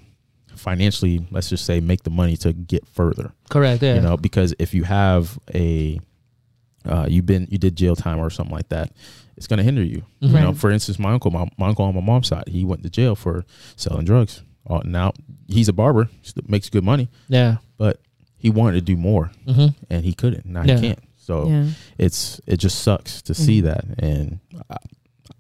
[0.56, 3.32] financially, let's just say, make the money to get further.
[3.50, 3.82] Correct.
[3.84, 3.96] Yeah.
[3.96, 6.00] You know, because if you have a
[6.86, 8.92] uh, you've been you did jail time or something like that,
[9.36, 10.04] it's going to hinder you.
[10.22, 10.28] Mhm.
[10.32, 12.84] You know, for instance, my uncle, my, my uncle on my mom's side, he went
[12.84, 14.42] to jail for selling drugs.
[14.70, 15.12] Uh, now
[15.48, 16.10] he's a barber,
[16.48, 17.58] makes good money, Yeah.
[17.78, 18.00] but
[18.38, 19.68] he wanted to do more Mm-hmm.
[19.90, 20.46] and he couldn't.
[20.46, 20.76] Now Yeah.
[20.76, 21.00] he can't.
[21.18, 23.66] So Yeah, it's it just sucks to see Mhm.
[23.66, 24.78] that and I,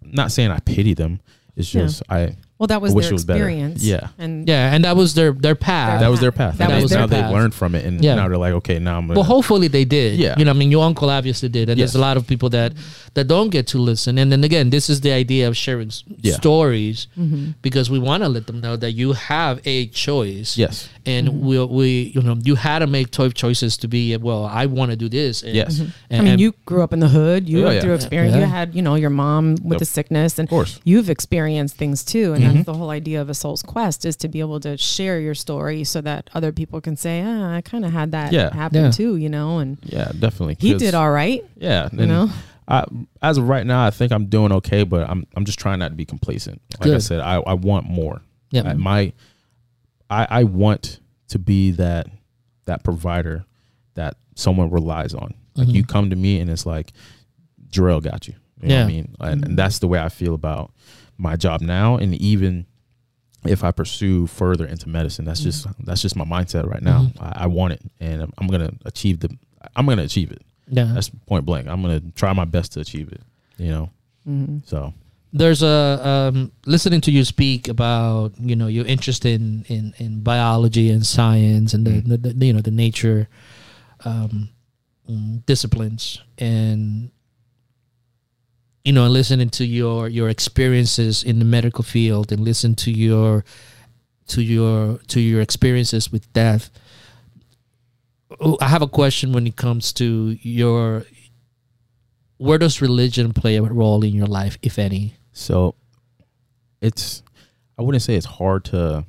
[0.04, 1.22] I'm not saying i pity them
[1.56, 1.84] it's Yeah.
[1.84, 3.39] just i well, that was their it was better.
[3.48, 3.84] experience.
[3.84, 4.08] Yeah.
[4.17, 6.00] and Yeah, and that was their their path.
[6.02, 7.34] that was their path That now, was now their they've path.
[7.34, 8.15] learned from it and Yeah.
[8.15, 10.17] now they're like okay now i'm gonna Well, hopefully they did.
[10.20, 10.36] Yeah.
[10.38, 11.89] You know, I mean, your uncle obviously did, and Yes.
[11.91, 12.74] there's a lot of people that
[13.13, 14.17] that don't get to listen.
[14.17, 15.91] And then again, this is the idea of sharing
[16.22, 16.34] Yeah.
[16.36, 17.56] stories Mhm.
[17.62, 20.58] because we want to let them know that you have a choice.
[20.58, 21.46] yes And Mm-hmm.
[21.48, 24.46] we we you know you had to make tough choices to be well.
[24.46, 25.41] I want to do this.
[25.43, 25.91] And, yes Mhm.
[26.10, 27.48] And, I mean, and- you grew up in the hood.
[27.48, 27.82] You Yeah, went yeah.
[27.82, 28.36] through experience.
[28.36, 28.41] Yeah.
[28.41, 29.80] You had, you know, your mom with Yep.
[29.80, 32.34] the sickness, and of course you've experienced things too.
[32.34, 32.54] And Mhm.
[32.54, 35.36] that's the whole idea of a soul's quest is to be able to share your
[35.36, 38.54] story so that other people can say, ah, I kind of had that Yeah.
[38.54, 38.91] happen Yeah.
[38.91, 39.60] too, you know.
[39.60, 42.30] And yeah definitely he did all right, yeah you know.
[42.70, 42.84] I,
[43.22, 45.88] as of right now i think i'm doing okay but i'm i'm just trying not
[45.88, 49.13] to be complacent like i said i, I want more yeah, I, my
[50.10, 52.08] I, I want to be that
[52.65, 53.46] that provider
[53.96, 55.34] that someone relies on.
[55.56, 55.74] Like Mhm.
[55.74, 56.93] you come to me and it's like
[57.70, 58.36] Jerrell got you.
[58.62, 58.84] You know what Yeah.
[58.84, 59.15] I mean?
[59.20, 60.72] And, and that's the way I feel about
[61.17, 61.98] my job now.
[61.98, 62.65] And even
[63.46, 67.04] if I pursue further into medicine, that's just that's just my mindset right now.
[67.04, 67.22] Mhm.
[67.22, 69.30] I, I want it and I'm, I'm gonna achieve the
[69.76, 70.41] I'm gonna achieve it.
[70.70, 70.91] yeah.
[70.93, 71.67] That's point blank.
[71.67, 73.22] I'm gonna try my best to achieve it.
[73.58, 73.89] You know?
[74.28, 74.67] Mhm.
[74.67, 74.93] So
[75.38, 80.21] there's a um, listening to you speak about you know your interest in in, in
[80.21, 82.08] biology and science and the, Mhm.
[82.10, 83.28] the, the you know the nature
[84.06, 84.50] um,
[85.10, 86.21] mm, disciplines.
[86.38, 87.12] And
[88.86, 93.43] you know listening to your your experiences in the medical field and listen to your
[94.28, 96.69] to your to your experiences with death.
[98.39, 101.06] Oh, I have a question when it comes to your
[102.38, 105.76] where does religion play a role in your life if any So
[106.82, 107.23] it's
[107.78, 109.06] I wouldn't say it's hard to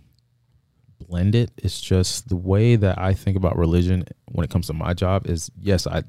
[1.06, 1.50] blend it.
[1.56, 5.26] It's just the way that I think about religion when it comes to my job
[5.26, 6.02] is yes, I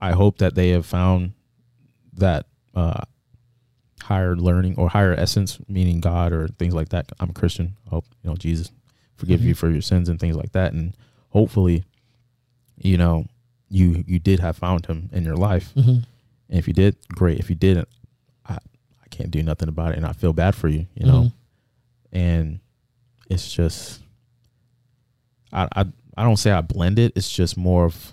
[0.00, 1.32] I hope that they have found
[2.14, 3.02] that uh
[4.02, 7.10] higher learning or higher essence, meaning God or things like that.
[7.20, 7.76] I'm a Christian.
[7.86, 8.70] I hope, you know, Jesus
[9.16, 9.58] forgive you Mhm.
[9.58, 10.72] for your sins and things like that.
[10.72, 10.94] And
[11.30, 11.84] hopefully,
[12.76, 13.26] you know,
[13.68, 15.72] you you did have found him in your life.
[15.74, 15.90] mm-hmm.
[16.48, 17.38] And if you did, great.
[17.38, 17.88] If you didn't,
[19.20, 21.20] can't do nothing about it, and I feel bad for you, you know.
[22.12, 22.16] Mm-hmm.
[22.18, 22.60] And
[23.28, 24.00] it's just,
[25.52, 27.12] I I I don't say I blend it.
[27.16, 28.12] It's just more of,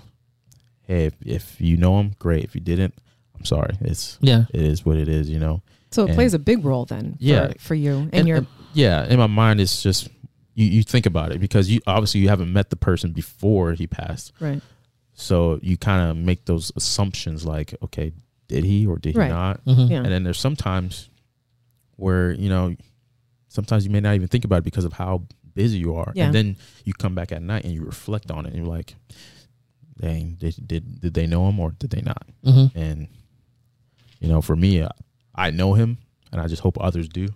[0.83, 2.43] hey, if, if you know him, great.
[2.43, 2.93] If you didn't,
[3.35, 3.75] I'm sorry.
[3.81, 5.61] It's yeah it is what it is, you know.
[5.91, 7.13] So it And- plays a big role then.
[7.13, 7.53] For, Yeah.
[7.59, 10.09] for you and, and, your and- yeah, in my mind, it's just
[10.53, 13.87] you, you think about it because you obviously you haven't met the person before he
[13.87, 14.61] passed, right.
[15.13, 18.11] so you kind of make those assumptions like, okay,
[18.47, 19.27] did he or did Right.
[19.27, 19.63] he not?
[19.65, 19.89] Mhm.
[19.89, 19.97] Yeah.
[19.97, 21.09] And then there's sometimes
[21.95, 22.75] where you know,
[23.47, 26.25] sometimes you may not even think about it because of how busy you are, Yeah.
[26.27, 26.55] and then
[26.85, 28.95] you come back at night and you reflect on it, and you're like,
[29.99, 32.27] dang, did did did they know him or did they not?
[32.45, 32.75] Mhm.
[32.75, 33.07] And
[34.19, 34.91] you know, for me, I,
[35.35, 35.97] I know him,
[36.31, 37.27] and I just hope others do,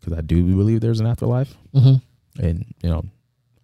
[0.00, 1.56] because I do believe there's an afterlife.
[1.74, 2.00] Mhm.
[2.40, 3.04] And you know,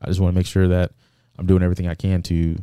[0.01, 0.93] I just want to make sure that
[1.39, 2.57] I'm doing everything I can to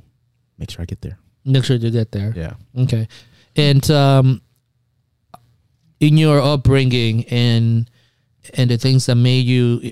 [0.58, 1.18] make sure I get there.
[1.44, 2.34] Make sure you get there.
[2.36, 2.54] Yeah.
[2.84, 3.08] Okay.
[3.56, 4.42] And um,
[6.00, 7.90] in your upbringing and
[8.54, 9.92] and the things that made you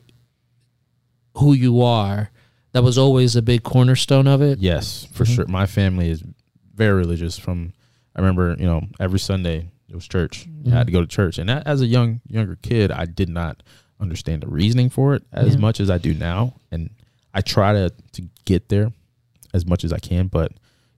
[1.38, 2.30] who you are,
[2.74, 4.60] that was always a big cornerstone of it.
[4.60, 5.36] Yes, for Mhm.
[5.36, 5.46] sure.
[5.48, 6.24] My family is
[6.76, 7.38] very religious.
[7.38, 7.74] From
[8.16, 10.48] I remember, you know, every Sunday it was church.
[10.68, 13.30] I had to go to church, and that, as a young younger kid, I did
[13.30, 13.64] not
[14.00, 15.60] understand the reasoning for it as Yeah.
[15.62, 16.90] much as I do now, and
[17.34, 18.92] I try to to get there
[19.54, 20.28] as much as I can.
[20.28, 20.52] But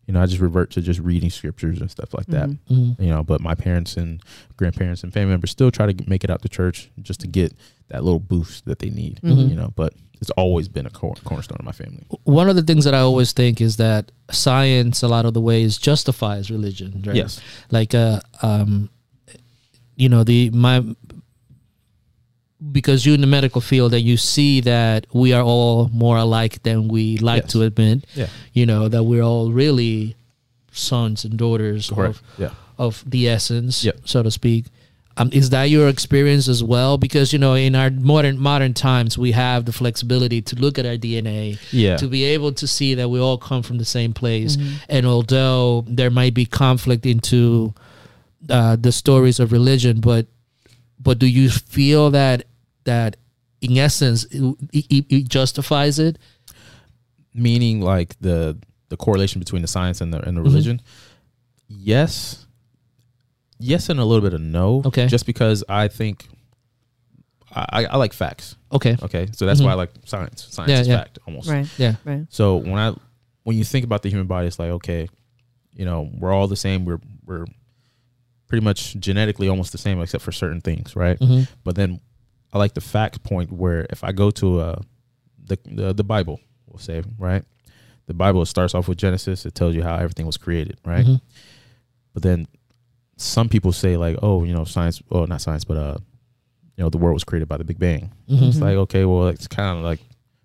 [0.08, 2.50] you know, I just revert to just reading scriptures and stuff like that.
[2.50, 2.60] Mhm.
[2.70, 3.00] Mhm.
[3.02, 4.22] You know, but my parents and
[4.58, 7.54] grandparents and family members still try to make it out to church just to get
[7.90, 9.20] that little boost that they need.
[9.24, 9.50] Mhm.
[9.50, 12.04] You know, but it's always been a cor- cornerstone of my family.
[12.24, 15.42] One of the things that I always think is that science, a lot of the
[15.42, 17.04] ways, justifies religion.
[17.06, 17.16] Right?
[17.16, 17.42] Yes.
[17.72, 18.90] like uh um
[19.98, 20.84] you know the my
[22.72, 26.64] because you're in the medical field and you see that we are all more alike
[26.64, 27.52] than we like Yes.
[27.52, 28.28] to admit Yeah.
[28.54, 30.16] you know that we're all really
[30.72, 32.16] sons and daughters Correct.
[32.18, 32.50] of, Yeah.
[32.78, 34.00] of the essence Yep.
[34.06, 34.66] so to speak
[35.18, 39.18] um, is that your experience as well because you know in our modern modern times
[39.18, 41.96] we have the flexibility to look at our dna Yeah.
[41.98, 44.58] to be able to see that we all come from the same place
[44.90, 47.74] and although there might be conflict into
[48.50, 50.26] uh, the stories of religion but
[51.00, 52.44] but do you feel that
[52.86, 53.18] that
[53.62, 54.42] in essence it,
[54.74, 56.18] it, it justifies it.
[57.34, 58.58] Meaning like the
[58.90, 60.46] the correlation between the science and the and the Mhm.
[60.46, 60.82] religion?
[61.68, 62.46] Yes.
[63.60, 64.82] Yes and a little bit of no.
[64.86, 65.08] Okay.
[65.08, 66.28] just because i think
[67.54, 68.56] i i, I like facts.
[68.72, 68.96] Okay.
[69.02, 69.28] Okay?
[69.34, 69.66] So that's Mhm.
[69.66, 70.48] why i like science.
[70.50, 70.98] Science Yeah, is yeah.
[71.00, 71.50] fact almost.
[71.50, 71.68] Right.
[71.78, 71.96] yeah.
[72.06, 72.26] Right.
[72.30, 72.94] so when i
[73.44, 75.08] when you think about the human body it's like okay
[75.74, 76.86] you know we're all the same.
[76.86, 77.46] We're we're
[78.48, 81.18] pretty much genetically almost the same except for certain things right?
[81.20, 82.00] Hmm but then
[82.56, 84.82] I like the fact point where if I go to uh,
[85.46, 87.44] the, the the Bible, we'll say right,
[88.08, 89.46] the Bible starts off with Genesis.
[89.46, 91.06] It tells you how everything was created, right?
[91.06, 91.22] Mhm.
[92.14, 92.48] But then
[93.18, 95.98] some people say like, oh, you know, science, well, not science, but uh,
[96.78, 98.12] you know, the world was created by the Big Bang.
[98.30, 98.48] Mhm.
[98.48, 100.00] It's like okay, well, it's kind of like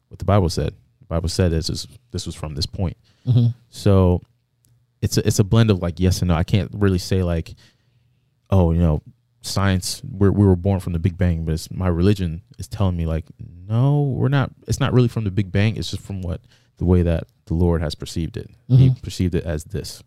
[0.09, 0.75] what the Bible said.
[0.99, 2.96] The Bible said this is this was from this point.
[3.25, 3.55] Mhm.
[3.68, 4.20] So
[5.01, 6.35] it's a, it's a blend of like yes and no.
[6.35, 7.55] I can't really say like,
[8.51, 9.01] oh, you know,
[9.42, 10.03] science.
[10.05, 13.07] We're, we were born from the Big Bang, but it's, my religion is telling me
[13.07, 13.24] like,
[13.68, 14.50] no, we're not.
[14.66, 15.76] It's not really from the Big Bang.
[15.76, 16.40] It's just from what
[16.79, 18.48] the way that the Lord has perceived it.
[18.68, 19.03] He Mhm.
[19.03, 20.03] perceived it as this,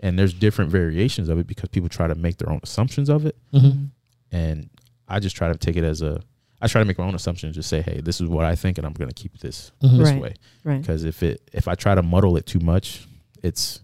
[0.00, 3.26] and there's different variations of it because people try to make their own assumptions of
[3.26, 3.90] it, Mhm.
[4.32, 4.70] and
[5.08, 6.20] I just try to take it as a.
[6.60, 7.54] I try to make my own assumptions.
[7.54, 9.98] Just say, hey, this is what I think, and I'm going to keep this Mhm.
[9.98, 10.20] this Right.
[10.22, 10.80] way Right.
[10.80, 13.06] because if it if I try to muddle it too much,
[13.42, 13.80] it's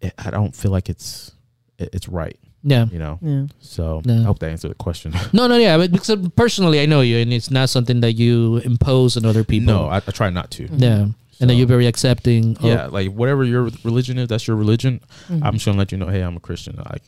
[0.00, 1.32] it, I don't feel like it's
[1.78, 3.18] it, it's right, yeah you know.
[3.22, 3.44] Yeah.
[3.60, 4.20] So No.
[4.20, 5.12] I hope that answered the question.
[5.32, 8.56] no no yeah but because personally i know you and it's not something that you
[8.64, 10.66] impose on other people no, I, I try not to.
[10.72, 11.06] yeah
[11.40, 15.00] and that you're very accepting of- yeah, like whatever your religion is, that's your religion.
[15.28, 15.40] Mhm.
[15.44, 16.76] I'm just gonna let you know, hey, I'm a Christian.
[16.76, 17.02] Like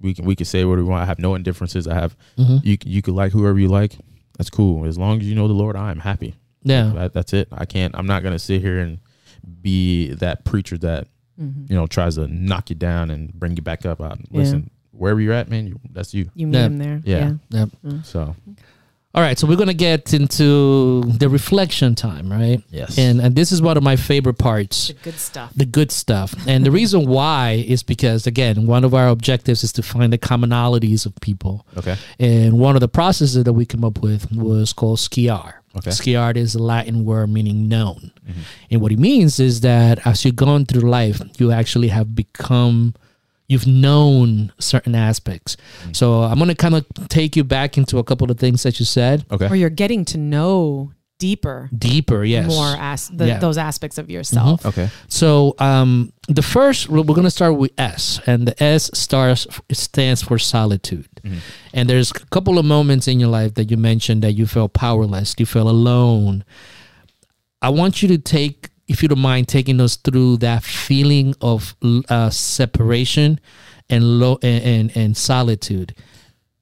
[0.00, 1.00] we can we can say what we want.
[1.02, 1.86] I have no indifferences.
[1.86, 2.60] I have Mhm.
[2.64, 3.96] you you could like whoever you like.
[4.36, 5.76] That's cool as long as you know the Lord.
[5.76, 6.34] I am happy.
[6.64, 7.46] yeah That, that's it.
[7.52, 7.94] I can't.
[7.96, 8.98] I'm not gonna sit here and
[9.62, 11.06] be that preacher that
[11.40, 11.70] Mhm.
[11.70, 14.00] you know tries to knock you down and bring you back up.
[14.00, 14.18] Out.
[14.32, 16.30] Listen, wherever you're at, man, you, that's you.
[16.34, 16.66] You meet Yeah.
[16.66, 17.00] him there.
[17.04, 17.32] Yeah.
[17.50, 17.66] yeah
[18.02, 18.34] So
[19.14, 23.50] all right so we're gonna get into the reflection time right yes, and and this
[23.52, 25.50] is one of my favorite parts The good stuff.
[25.56, 26.34] the good stuff.
[26.46, 30.18] And the reason why is because again, one of our objectives is to find the
[30.18, 31.66] commonalities of people.
[31.78, 35.54] okay, And one of the processes that we came up with was called skiar.
[35.76, 35.90] Okay.
[35.90, 38.10] Skiar is a Latin word meaning known.
[38.28, 38.42] Mhm.
[38.70, 42.94] And what it means is that as you've gone through life, you actually have become
[43.48, 45.56] you've known certain aspects.
[45.86, 45.96] Mm.
[45.96, 48.84] So I'm gonna kind of take you back into a couple of things that you
[48.86, 49.24] said.
[49.30, 52.46] Or you're getting to know deeper Deeper, yes.
[52.48, 53.32] more as the, Yeah.
[53.32, 53.40] Mm-hmm.
[53.40, 54.64] those aspects of yourself.
[54.64, 59.48] okay, So um, the first we're going to start with S, and the S stars
[59.72, 61.08] stands for solitude.
[61.24, 61.38] Mhm.
[61.74, 64.74] And there's a couple of moments in your life that you mentioned that you felt
[64.74, 66.44] powerless, you felt alone.
[67.60, 71.76] I want you to take, if you don't mind, taking us through that feeling of
[72.08, 73.38] uh, separation
[73.88, 75.94] and low and, and and solitude.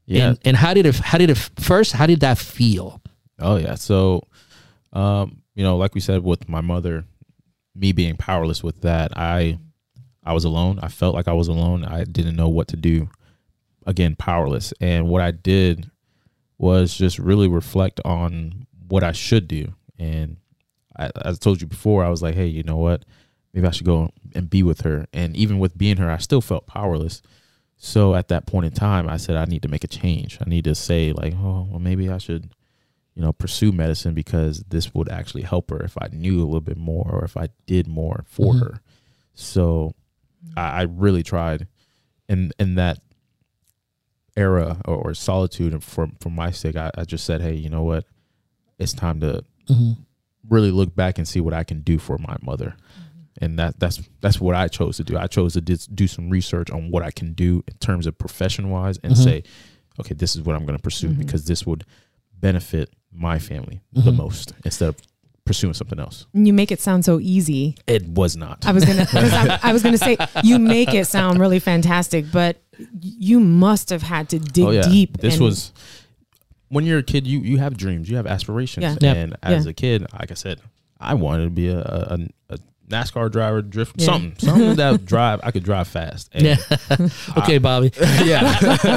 [0.07, 0.29] Yeah.
[0.29, 0.97] And, and how did it?
[0.97, 1.93] How did it first?
[1.93, 3.01] How did that feel?
[3.39, 3.75] Oh yeah.
[3.75, 4.23] So,
[4.93, 7.05] um, you know, like we said with my mother,
[7.75, 9.59] me being powerless with that, I,
[10.25, 10.79] I was alone.
[10.83, 11.85] I felt like I was alone.
[11.85, 13.09] I didn't know what to do.
[13.87, 14.73] Again, powerless.
[14.81, 15.91] And what I did
[16.59, 19.75] was just really reflect on what I should do.
[19.99, 20.39] And
[20.99, 23.05] I, as I told you before, I was like, hey, you know what?
[23.53, 25.07] Maybe I should go and be with her.
[25.13, 27.23] And even with being her, I still felt powerless.
[27.79, 30.39] So at that point in time, I said I need to make a change.
[30.45, 32.51] I need to say like, oh, well, maybe I should,
[33.15, 36.61] you know, pursue medicine because this would actually help her if I knew a little
[36.61, 38.61] bit more or if I did more for Mhm.
[38.61, 38.81] her.
[39.35, 39.95] So
[40.57, 41.67] I, I really tried,
[42.29, 42.99] And in that
[44.37, 47.69] era or, or solitude, and for for my sake, I, I just said, hey, you
[47.71, 48.05] know what,
[48.79, 50.03] it's time to Mm-hmm.
[50.49, 52.75] Really look back and see what I can do for my mother.
[53.41, 55.19] And that that's that's what I chose to do.
[55.19, 58.17] I chose to dis- do some research on what I can do in terms of
[58.19, 59.25] profession wise and Mhm.
[59.25, 59.43] say,
[60.01, 61.19] okay, this is what I'm going to pursue Mhm.
[61.19, 61.85] because this would
[62.41, 64.17] benefit my family the Mhm.
[64.17, 64.97] most instead of
[65.45, 66.27] pursuing something else.
[66.33, 67.77] You make it sound so easy.
[67.87, 68.67] It was not.
[68.67, 72.31] I was gonna, 'cause I, I was gonna say you make it sound really fantastic,
[72.33, 72.61] but
[73.01, 75.19] you must have had to dig oh yeah, deep.
[75.19, 75.73] this and- was
[76.69, 77.27] when you're a kid.
[77.27, 78.97] You you have dreams, you have aspirations, Yeah.
[79.01, 79.17] Yep.
[79.17, 79.71] and as Yeah.
[79.71, 80.61] a kid, like I said,
[81.01, 82.19] I wanted to be a, a,
[82.51, 84.07] a NASCAR driver, drift Yeah.
[84.07, 85.41] something, something that drive.
[85.43, 86.29] I could drive fast.
[86.33, 86.57] And Yeah.
[87.39, 87.91] okay, Bobby.
[88.25, 88.43] yeah,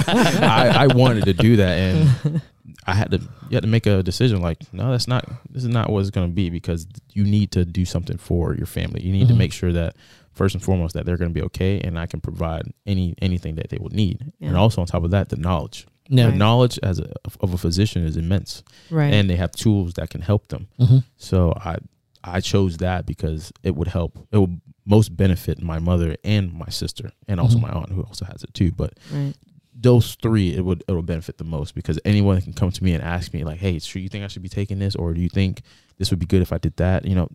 [0.05, 2.41] I, I wanted to do that, and
[2.85, 3.17] I had to.
[3.49, 4.41] You had to make a decision.
[4.41, 5.25] Like, no, that's not.
[5.49, 8.53] This is not what it's going to be because you need to do something for
[8.55, 9.01] your family.
[9.01, 9.29] You need Mhm.
[9.31, 9.95] to make sure that
[10.33, 13.55] first and foremost that they're going to be okay, and I can provide any anything
[13.55, 14.31] that they will need.
[14.39, 15.87] And also on top of that, the knowledge.
[16.09, 16.23] Yeah.
[16.25, 16.37] The Right.
[16.37, 19.13] knowledge as a, of a physician is immense, right.
[19.13, 20.67] and they have tools that can help them.
[20.79, 21.03] Mhm.
[21.17, 21.77] So I
[22.23, 24.17] I chose that because it would help.
[24.31, 27.61] It would most benefit my mother and my sister, and also Mhm.
[27.61, 28.71] my aunt who also has it too.
[28.71, 29.33] But right.
[29.73, 32.93] those three, it would it would benefit the most because anyone can come to me
[32.93, 35.21] and ask me like, "Hey, sure, you think I should be taking this, or do
[35.21, 35.61] you think
[35.97, 37.29] this would be good if I did that?" You know,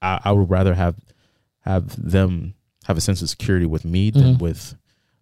[0.00, 0.94] I, I would rather have
[1.60, 4.40] have them have a sense of security with me than Mhm.
[4.40, 4.74] with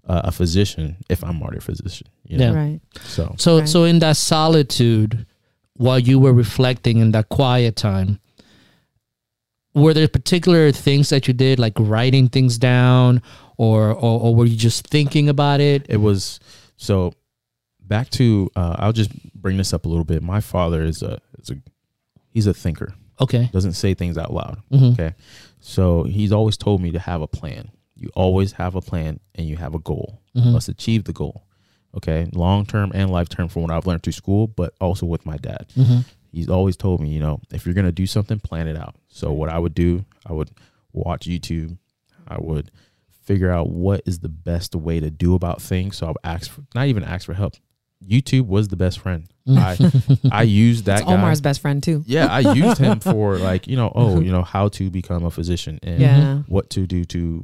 [0.08, 2.06] uh, a physician if I'm already a physician.
[2.26, 2.52] You know?
[2.52, 2.58] Yeah.
[2.58, 2.80] Right.
[3.04, 3.68] So So Right.
[3.68, 5.26] so in that solitude,
[5.74, 8.18] while you were reflecting in that quiet time,
[9.74, 13.22] were there particular things that you did, like writing things down,
[13.56, 15.86] or or, or were you just thinking about it?
[15.88, 16.40] it was
[16.76, 17.12] so
[17.80, 20.22] back to uh, I'll just bring this up a little bit.
[20.22, 21.56] My father is a is a
[22.30, 22.94] he's a thinker.
[23.20, 23.50] Okay.
[23.52, 24.58] Doesn't say things out loud.
[24.72, 24.92] Mhm.
[24.92, 25.14] Okay.
[25.60, 27.70] So he's always told me to have a plan.
[27.98, 30.20] You always have a plan and you have a goal.
[30.36, 30.52] Mhm.
[30.52, 31.42] Let's achieve the goal.
[31.96, 32.28] Okay.
[32.32, 35.36] Long term and life term from what I've learned through school, but also with my
[35.36, 35.66] dad.
[35.76, 36.04] Mhm.
[36.30, 38.94] He's always told me, you know, if you're gonna do something, plan it out.
[39.08, 40.50] So what I would do, I would
[40.92, 41.76] watch YouTube.
[42.28, 42.70] I would
[43.24, 45.96] figure out what is the best way to do about things.
[45.96, 47.54] So I would ask for not even ask for help.
[48.06, 49.26] YouTube was the best friend.
[49.48, 49.76] I
[50.30, 51.14] I used that It's guy.
[51.14, 52.04] Omar's best friend too.
[52.06, 55.30] Yeah, I used him for like, you know, oh, you know, how to become a
[55.30, 56.38] physician and Yeah.
[56.46, 57.42] what to do to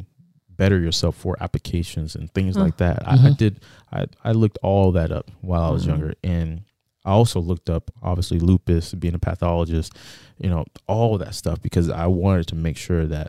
[0.56, 2.62] better yourself for applications and things Huh.
[2.64, 3.06] like that.
[3.06, 3.36] I, I Mhm.
[3.36, 3.60] did
[3.92, 5.88] I, I looked all that up while I was Mhm.
[5.88, 6.62] younger and
[7.04, 9.92] I also looked up obviously lupus, being a pathologist,
[10.38, 13.28] you know, all that stuff because I wanted to make sure that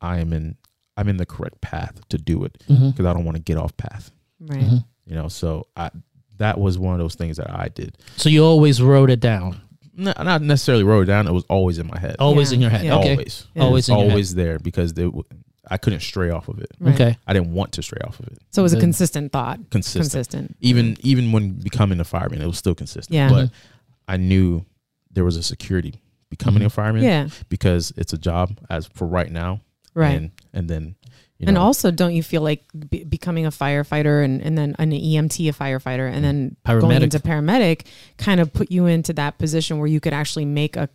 [0.00, 0.56] I am in
[0.98, 3.76] I'm in the correct path to do it because I don't want to get off
[3.76, 4.10] path.
[4.40, 4.60] Right.
[4.60, 4.84] Mhm.
[5.06, 5.90] You know, so I
[6.38, 7.96] that was one of those things that I did.
[8.16, 9.60] So you always wrote it down,
[9.94, 11.26] Not, not necessarily wrote it down.
[11.26, 12.16] It was always in my head.
[12.18, 12.54] always Yeah.
[12.56, 12.84] in your head.
[12.84, 12.96] Yeah.
[12.98, 13.10] Okay.
[13.12, 13.46] Always.
[13.54, 13.62] Yeah.
[13.62, 15.24] Always in your always there because they, w-
[15.70, 16.68] I couldn't stray off of it.
[16.78, 16.94] Right.
[16.94, 17.18] Okay.
[17.26, 18.38] I didn't want to stray off of it.
[18.50, 19.58] So it was a consistent thought.
[19.70, 20.02] Consistent.
[20.02, 20.56] Consistent.
[20.60, 23.14] Even even when becoming a fireman, it was still consistent.
[23.14, 23.28] Yeah.
[23.28, 23.50] But
[24.08, 24.64] I knew
[25.10, 26.00] there was a security
[26.30, 26.66] becoming Mhm.
[26.66, 27.28] a fireman Yeah.
[27.48, 29.60] because it's a job as for right now.
[29.94, 30.16] Right.
[30.16, 30.94] And and then
[31.38, 31.50] you know.
[31.50, 35.48] and also, don't you feel like be- becoming a firefighter and, and then an EMT,
[35.48, 39.86] a firefighter, and then going into paramedic kind of put you into that position where
[39.86, 40.88] you could actually make a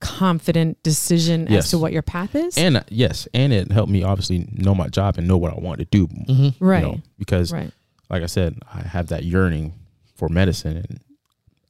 [0.00, 2.56] confident decision as to what your path is?
[2.58, 5.58] and uh, yes, and it helped me obviously know my job and know what I
[5.58, 6.06] wanted to do.
[6.08, 6.60] Mhm.
[6.60, 6.82] you right.
[6.82, 7.70] know, because right.
[8.10, 9.72] like I said, I have that yearning
[10.14, 11.00] for medicine and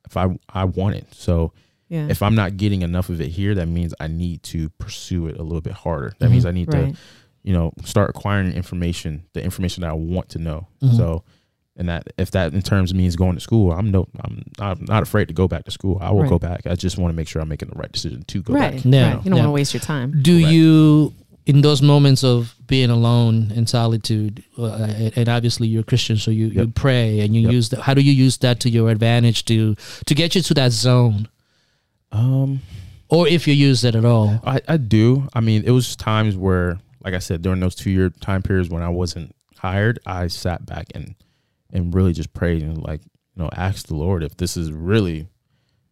[0.07, 1.07] if I I want it.
[1.13, 1.53] So
[1.89, 2.07] Yeah.
[2.09, 5.37] if I'm not getting enough of it here, that means I need to pursue it
[5.39, 6.13] a little bit harder.
[6.19, 6.95] That means I need right.
[6.95, 7.01] to,
[7.43, 10.67] you know, start acquiring information, the information that I want to know.
[10.83, 10.97] Mhm.
[10.97, 11.25] So,
[11.77, 15.03] and that if that in terms means going to school, I'm no, I'm not, not
[15.03, 15.99] afraid to go back to school.
[16.01, 16.29] I will Right.
[16.31, 16.67] go back.
[16.67, 18.75] I just want to make sure I'm making the right decision to go right.
[18.77, 18.85] back.
[18.85, 19.15] Yeah.
[19.15, 19.25] right.
[19.25, 19.43] You don't Yeah.
[19.45, 20.21] want to waste your time.
[20.23, 20.53] Do Correct.
[20.53, 21.13] you,
[21.45, 26.31] in those moments of being alone in solitude, uh, and obviously you're a Christian, so
[26.31, 27.53] you, you pray and you Yep.
[27.53, 27.81] use that.
[27.83, 31.29] How do you use that to your advantage to to get you to that zone,
[32.13, 32.61] Um,
[33.09, 34.41] or if you use it at all?
[34.45, 35.29] I, I do.
[35.35, 38.69] I mean, it was times where, like I said, during those two year time periods
[38.71, 41.15] when I wasn't hired, I sat back and
[41.73, 45.29] and really just pray and like you know ask the Lord if this is really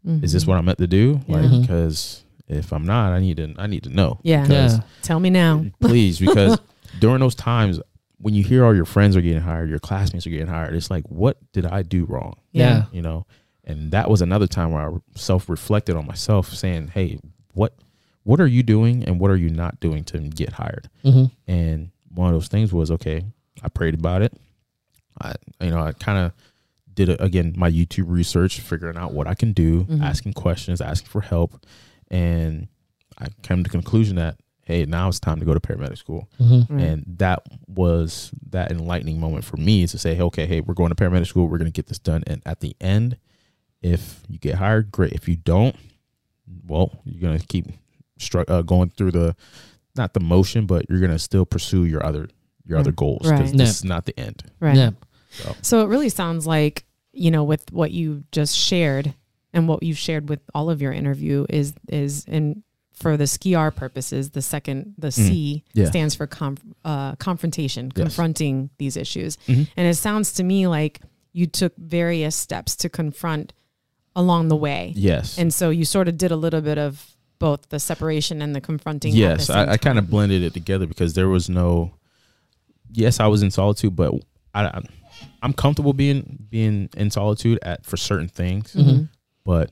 [0.06, 0.48] is this Mhm.
[0.48, 1.20] what I'm meant to do?
[1.26, 1.36] Yeah.
[1.36, 1.60] Like Mhm.
[1.62, 4.20] because if I'm not, I need to I need to know.
[4.22, 4.46] Yeah.
[4.46, 4.80] Yeah.
[5.02, 5.64] Tell me now.
[5.80, 6.58] Please, because
[7.00, 7.80] during those times
[8.18, 10.90] when you hear all your friends are getting hired, your classmates are getting hired, it's
[10.90, 12.36] like, what did I do wrong?
[12.52, 12.84] Yeah.
[12.92, 13.26] You know?
[13.64, 17.18] And that was another time where I self reflected on myself, saying, Hey,
[17.54, 17.74] what
[18.24, 20.88] what are you doing and what are you not doing to get hired?
[21.02, 23.24] hmm And one of those things was okay.
[23.62, 24.34] I prayed about it.
[25.20, 26.32] I, you know, I kind of
[26.92, 27.54] did it again.
[27.56, 30.00] My YouTube research, figuring out what I can do, Mhm.
[30.02, 31.64] asking questions, asking for help,
[32.10, 32.68] and
[33.18, 36.26] I came to the conclusion that hey, now it's time to go to paramedic school.
[36.38, 36.82] hmm Right.
[36.84, 40.88] And that was that enlightening moment for me to say, hey, okay, hey, we're going
[40.88, 41.48] to paramedic school.
[41.48, 42.24] We're going to get this done.
[42.26, 43.18] And at the end,
[43.82, 45.12] if you get hired, great.
[45.12, 45.76] If you don't,
[46.66, 47.66] well, you're going to keep
[48.18, 49.36] stru- uh, going through the
[49.96, 52.28] not the motion, but you're going to still pursue your other
[52.66, 53.52] your other goals because Right.
[53.52, 53.70] this Yeah.
[53.70, 54.42] is not the end.
[54.60, 54.76] right.
[54.76, 54.90] Yeah.
[55.30, 59.14] So So it really sounds like, you know, with what you just shared
[59.52, 63.74] and what you've shared with all of your interview is is in for the SKIAR
[63.74, 65.86] purposes, the second the C Yeah.
[65.86, 68.04] stands for conf, uh, confrontation, Yes.
[68.04, 69.36] confronting these issues.
[69.48, 69.66] Mhm.
[69.76, 71.00] And it sounds to me like
[71.32, 73.52] you took various steps to confront
[74.14, 74.92] along the way.
[74.96, 78.54] yes, And so you sort of did a little bit of both the separation and
[78.54, 79.10] the confronting.
[79.10, 81.90] at the yes, same I, I kind of blended it together because there was no.
[82.94, 84.12] Yes, I was in solitude, but
[84.54, 84.80] I, I
[85.42, 88.74] I'm comfortable being being in solitude at for certain things.
[88.74, 89.08] Mhm.
[89.44, 89.70] but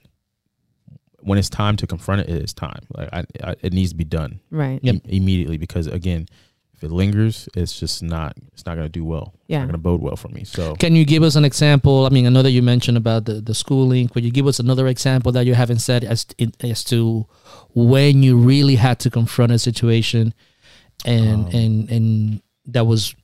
[1.20, 2.80] when it's time to confront it, it is time.
[2.96, 4.80] Like I, I, it needs to be done Right.
[4.82, 4.94] Yep.
[4.94, 6.26] im- immediately because again,
[6.74, 8.36] if it lingers, it's just not.
[8.52, 9.30] It's not going to do well.
[9.36, 9.58] It's Yeah.
[9.60, 10.42] not going to bode well for me.
[10.42, 12.06] So Can you give us an example?
[12.06, 14.08] I mean, I know that you mentioned about the, the schooling.
[14.08, 16.26] Could you give us another example that you haven't said as
[16.60, 17.24] as to
[17.74, 20.34] when you really had to confront a situation,
[21.04, 23.14] and Um, and and that was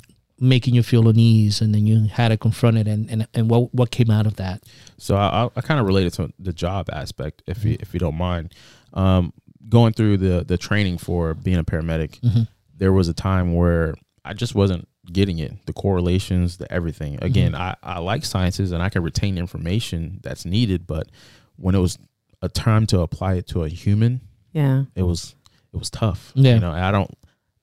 [0.41, 3.75] making you feel unease, and then you had to confront it, and and, and what
[3.75, 4.63] what came out of that?
[4.99, 8.01] So I, I, I kind of related to the job aspect, if you if you
[8.01, 8.55] don't mind.
[8.95, 9.33] Um,
[9.69, 12.43] going through the the training for being a paramedic, Mm-hmm.
[12.77, 17.19] there was a time where I just wasn't getting it, the correlations, the everything.
[17.23, 21.09] Again, I, I like sciences and I can retain information that's needed, but
[21.57, 21.99] when it was
[22.43, 24.21] a time to apply it to a human,
[24.53, 24.85] Yeah.
[24.95, 25.35] it was
[25.73, 26.33] it was tough.
[26.35, 26.55] Yeah.
[26.55, 27.11] You know, I don't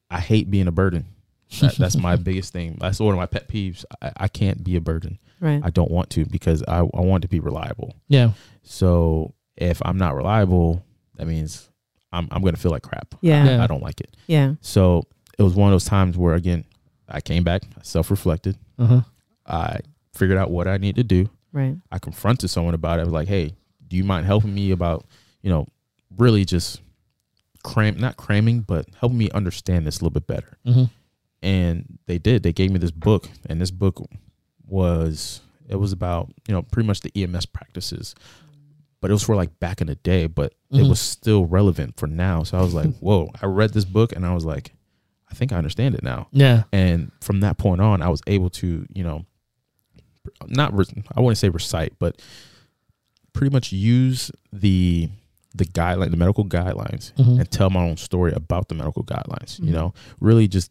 [0.09, 1.05] I hate being a burden.
[1.62, 2.77] That, that's my biggest thing.
[2.79, 3.86] That's one of my pet peeves.
[4.01, 5.19] I, I can't be a burden.
[5.39, 5.62] Right.
[5.63, 7.95] I don't want to because I, I want to be reliable.
[8.08, 8.31] Yeah,
[8.63, 10.84] So if I'm not reliable,
[11.17, 11.69] that means
[12.12, 13.15] I'm I'm gonna feel like crap.
[13.21, 13.45] Yeah.
[13.45, 13.63] Yeah.
[13.63, 14.15] I don't like it.
[14.27, 14.55] yeah.
[14.62, 15.03] So
[15.38, 16.65] it was one of those times where again,
[17.08, 19.01] I came back, self reflected, uh huh,
[19.45, 19.79] I
[20.13, 21.29] figured out what I need to do.
[21.51, 21.75] Right.
[21.91, 23.03] I confronted someone about it.
[23.03, 23.53] I was like, hey,
[23.88, 25.05] do you mind helping me about,
[25.41, 25.67] you know,
[26.17, 26.81] really just
[27.63, 30.58] cram not cramming, but helping me understand this a little bit better.
[30.65, 30.84] hmm
[31.45, 32.43] And they did.
[32.43, 34.01] They gave me this book, and this book
[34.67, 38.13] was it was about, you know, pretty much the EMS practices.
[39.01, 40.79] But it was for like back in the day, but Mhm.
[40.86, 42.43] it was still relevant for now.
[42.43, 44.73] So I was like, whoa, I read this book and I was like,
[45.29, 46.27] I think I understand it now.
[46.31, 49.25] yeah, And from that point on, I was able to, you know,
[50.47, 52.21] not re- I wouldn't say recite, but
[53.34, 55.10] pretty much use the
[55.55, 57.39] the guideline, the medical guidelines, Mhm.
[57.39, 59.60] and tell my own story about the medical guidelines.
[59.60, 59.65] Mhm.
[59.67, 60.69] You know, really just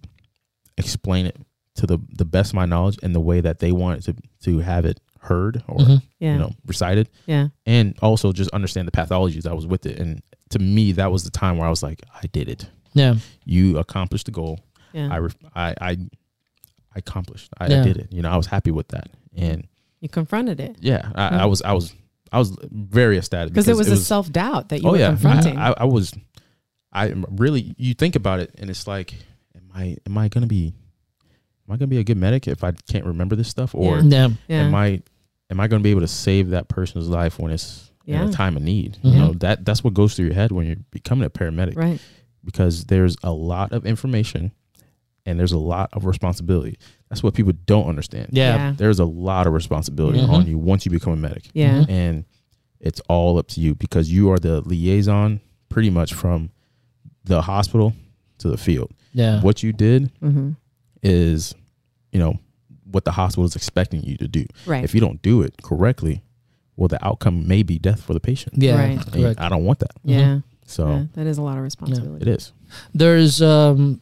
[0.78, 1.36] explain it
[1.76, 4.58] to the the best of my knowledge and the way that they wanted to to
[4.60, 6.02] have it heard or Mhm.
[6.20, 6.32] Yeah.
[6.34, 7.48] you know recited, yeah.
[7.66, 9.98] and also just understand the pathologies that was with it.
[9.98, 12.68] And to me, that was the time where I was like, I did it.
[12.92, 14.60] yeah, You accomplished the goal.
[14.92, 15.08] Yeah.
[15.10, 15.98] I, ref- I, I, I
[16.96, 17.48] accomplished.
[17.58, 17.80] I, Yeah.
[17.80, 18.12] I did it.
[18.12, 19.66] You know, I was happy with that, and
[20.00, 21.94] you confronted it yeah, I, I was, I was,
[22.30, 25.08] I was very ecstatic because it was a self doubt that you oh were yeah,
[25.08, 25.56] confronting.
[25.56, 26.12] I, I, I was,
[26.92, 27.74] I really.
[27.78, 29.18] You think about it, and it's like, am
[29.74, 30.72] I, am I gonna be,
[31.68, 34.28] am I gonna be a good medic if I can't remember this stuff, or yeah,
[34.48, 34.62] yeah.
[34.62, 35.02] am I,
[35.50, 38.56] am I gonna be able to save that person's life when it's in a time
[38.56, 38.98] of need?
[39.02, 39.12] Mhm.
[39.12, 42.00] You know, that that's what goes through your head when you're becoming a paramedic right.
[42.44, 44.52] because there's a lot of information
[45.26, 46.78] and there's a lot of responsibility.
[47.08, 48.28] That's what people don't understand.
[48.32, 48.74] yeah, Yeah.
[48.76, 50.28] There's a lot of responsibility Mhm.
[50.28, 51.48] on you once you become a medic.
[51.54, 51.80] Yeah.
[51.84, 51.88] Mhm.
[51.90, 52.24] And
[52.78, 55.40] it's all up to you because you are the liaison
[55.70, 56.50] pretty much from
[57.24, 57.94] the hospital
[58.38, 58.90] to the field.
[59.12, 59.40] yeah.
[59.42, 60.50] What you did Mm-hmm.
[61.02, 61.54] is,
[62.12, 62.38] you know,
[62.90, 64.44] what the hospital is expecting you to do.
[64.66, 64.84] Right.
[64.84, 66.22] If you don't do it correctly,
[66.76, 68.56] well, the outcome may be death for the patient.
[68.62, 69.38] Yeah, Right.
[69.38, 69.92] I don't want that.
[70.04, 70.40] yeah.
[70.66, 71.04] So yeah.
[71.14, 72.22] That is a lot of responsibility.
[72.22, 72.52] it is.
[72.94, 74.00] There's um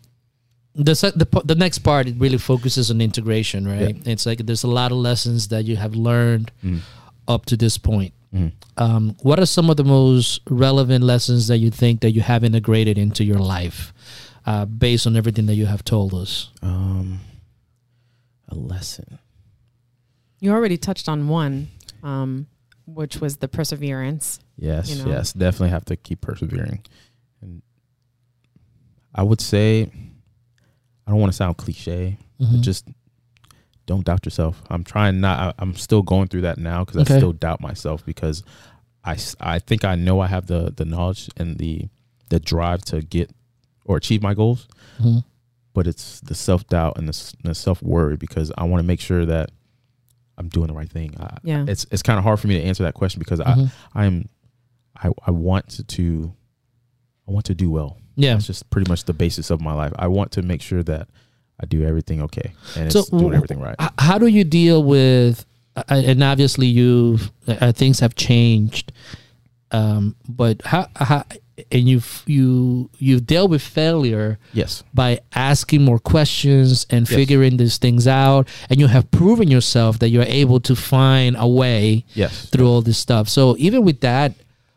[0.74, 3.96] the the the next part it really focuses on integration, right?
[4.06, 6.80] It's like there's a lot of lessons that you have learned Mm.
[7.28, 8.14] up to this point.
[8.34, 8.52] Mm.
[8.78, 12.44] Um, what are some of the most relevant lessons that you think that you have
[12.44, 13.92] integrated into your life,
[14.46, 16.50] uh, based on everything that you have told us?
[16.62, 17.20] Um,
[18.48, 19.18] a lesson.
[20.40, 21.68] You already touched on one,
[22.02, 22.46] um,
[22.86, 24.40] which was the perseverance.
[24.56, 25.10] Yes, you know?
[25.10, 26.82] yes, definitely have to keep persevering.
[27.42, 27.62] And
[29.14, 29.90] I would say,
[31.06, 32.60] I don't want to sound cliche, but Mhm.
[32.62, 32.86] just
[33.86, 34.62] don't doubt yourself.
[34.70, 35.38] I'm trying not.
[35.58, 37.14] I, I'm still going through that now because Okay.
[37.14, 38.42] I still doubt myself because
[39.04, 41.88] I, I think I know I have the the knowledge and the
[42.28, 43.30] the drive to get
[43.84, 44.68] or achieve my goals,
[45.00, 45.24] Mhm.
[45.74, 49.00] but it's the self doubt and the, the self worry because I want to make
[49.00, 49.50] sure that
[50.38, 51.14] I'm doing the right thing.
[51.20, 51.64] I, Yeah.
[51.68, 53.70] it's it's kind of hard for me to answer that question because I Mhm.
[53.94, 54.28] I'm
[54.96, 56.32] I I want to, to
[57.28, 57.98] I want to do well.
[58.14, 58.36] yeah.
[58.36, 59.92] it's just pretty much the basis of my life.
[59.98, 61.08] I want to make sure that
[61.62, 63.76] I do everything okay and it's doing everything right.
[63.98, 65.46] How do you deal with?
[65.88, 68.92] And obviously, you uh, things have changed.
[69.70, 71.24] Um, but how, how
[71.70, 74.82] and you've you you've dealt with failure yes.
[74.92, 77.16] by asking more questions and Yes.
[77.16, 81.48] figuring these things out, and you have proven yourself that you're able to find a
[81.48, 82.46] way Yes.
[82.46, 83.28] through all this stuff.
[83.28, 84.34] So even with that,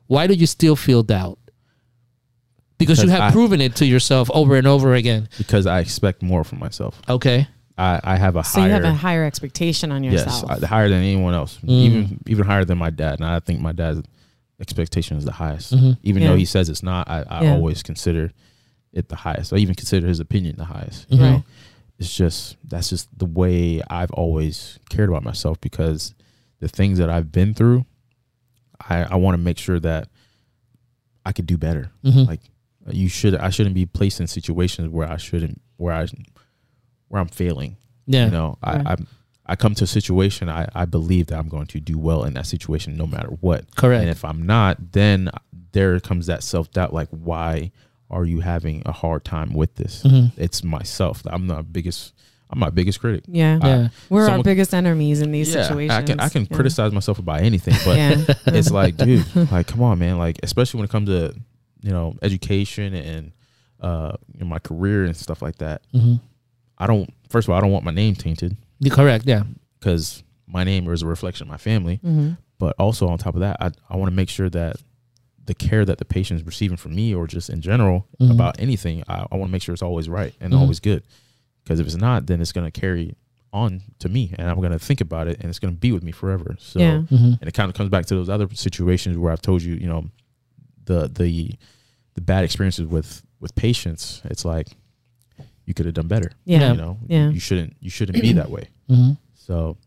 [0.07, 1.39] why do you still feel doubt?
[2.77, 5.29] Because, you have I- proven it to yourself over and over again.
[5.37, 7.01] Because I expect more from myself.
[7.07, 7.47] Okay.
[7.77, 10.51] I, I have a So higher you have a higher expectation on yes, yourself.
[10.63, 11.57] I- higher than anyone else.
[11.63, 11.69] Mm.
[11.69, 13.19] Even even higher than my dad.
[13.19, 14.01] And I think my dad's
[14.61, 15.73] expectation is the highest.
[15.73, 15.97] Mhm.
[16.03, 16.29] Even Yeah.
[16.29, 17.53] though he says it's not, I, I Yeah.
[17.53, 18.31] always consider
[18.93, 19.51] it the highest.
[19.51, 21.09] I even consider his opinion the highest.
[21.09, 21.13] Mhm.
[21.15, 21.43] You know?
[21.99, 26.13] It's just that's just the way I've always cared about myself because
[26.61, 27.85] the things that I've been through,
[28.89, 30.07] I, I want to make sure that
[31.25, 31.91] I could do better.
[32.05, 32.27] Mhm.
[32.27, 32.39] Like
[32.89, 36.07] you should I shouldn't be placed in situations where I shouldn't where I
[37.07, 37.77] where I'm failing.
[38.07, 38.25] yeah.
[38.25, 38.85] You know, Right.
[38.85, 38.95] I, I
[39.47, 42.33] I come to a situation I, I believe that I'm going to do well in
[42.33, 43.75] that situation no matter what.
[43.75, 44.01] Correct.
[44.01, 45.29] And if I'm not, then
[45.71, 47.71] there comes that self doubt like why
[48.09, 50.03] are you having a hard time with this?
[50.03, 50.31] Mhm.
[50.37, 51.21] It's myself.
[51.25, 52.13] I'm the biggest
[52.49, 53.23] I'm my biggest critic.
[53.27, 53.59] yeah.
[53.63, 53.87] Yeah.
[54.09, 55.91] We're our biggest enemies in these yeah, situations.
[55.97, 56.55] I can I can Yeah.
[56.55, 58.23] criticize myself about anything, but yeah.
[58.47, 60.17] it's like, dude, like come on, man.
[60.19, 61.35] Like especially when it comes to,
[61.85, 63.31] you know, education and
[63.79, 65.81] uh you know, my career and stuff like that.
[65.93, 66.19] Mhm.
[66.77, 69.25] I don't first of all, I don't want my name tainted You're correct.
[69.27, 69.43] Yeah.
[69.79, 71.97] because my name is a reflection of my family.
[71.97, 74.77] hmm But also on top of that, I, I want to make sure that
[75.45, 78.31] the care that the patient is receiving from me or just in general Mhm.
[78.31, 80.59] about anything, I, I want to make sure it's always right and Mhm.
[80.61, 81.03] always good.
[81.63, 83.15] Because if it's not, then it's going to carry
[83.53, 85.91] on to me and I'm going to think about it and it's going to be
[85.91, 86.55] with me forever.
[86.59, 86.97] So, Yeah.
[87.11, 87.39] Mhm.
[87.39, 89.87] and it kind of comes back to those other situations where I've told you, you
[89.87, 90.09] know,
[90.85, 91.53] the, the,
[92.15, 94.21] the bad experiences with, with patients.
[94.25, 94.67] It's like,
[95.65, 96.31] you could have done better.
[96.45, 96.71] Yeah.
[96.71, 97.29] You know, Yeah.
[97.29, 98.69] you shouldn't, you shouldn't be that way.
[98.89, 99.17] Mhm.
[99.33, 99.77] So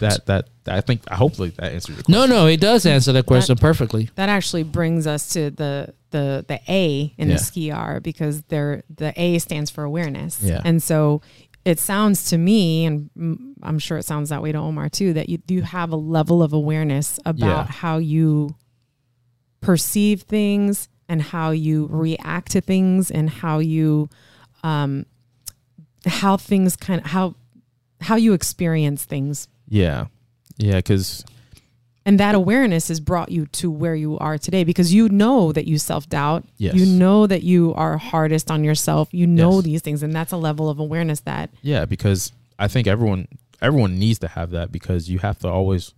[0.00, 2.12] that, that, I think, hopefully that answers your question.
[2.12, 4.10] No, no, it does answer the question perfectly.
[4.16, 7.36] That actually brings us to the the the A in Yeah.
[7.36, 10.42] the ski R because there the A stands for awareness.
[10.42, 10.60] Yeah.
[10.62, 11.22] And so
[11.64, 13.08] it sounds to me, and
[13.62, 16.42] I'm sure it sounds that way to Omar too, that you you have a level
[16.42, 17.72] of awareness about Yeah.
[17.72, 18.54] how you
[19.62, 24.08] perceive things and how you react to things and how you
[24.64, 25.04] um
[26.06, 27.34] how things kind of how
[28.00, 30.06] how you experience things Yeah.
[30.58, 30.80] Yeah.
[30.80, 31.24] Cause
[32.04, 35.66] and that awareness has brought you to where you are today because you know that
[35.68, 36.74] you self-doubt Yes.
[36.74, 39.64] you know that you are hardest on yourself you know Yes.
[39.64, 43.28] these things and that's a level of awareness that Yeah, because I think everyone
[43.60, 45.92] everyone needs to have that because you have to always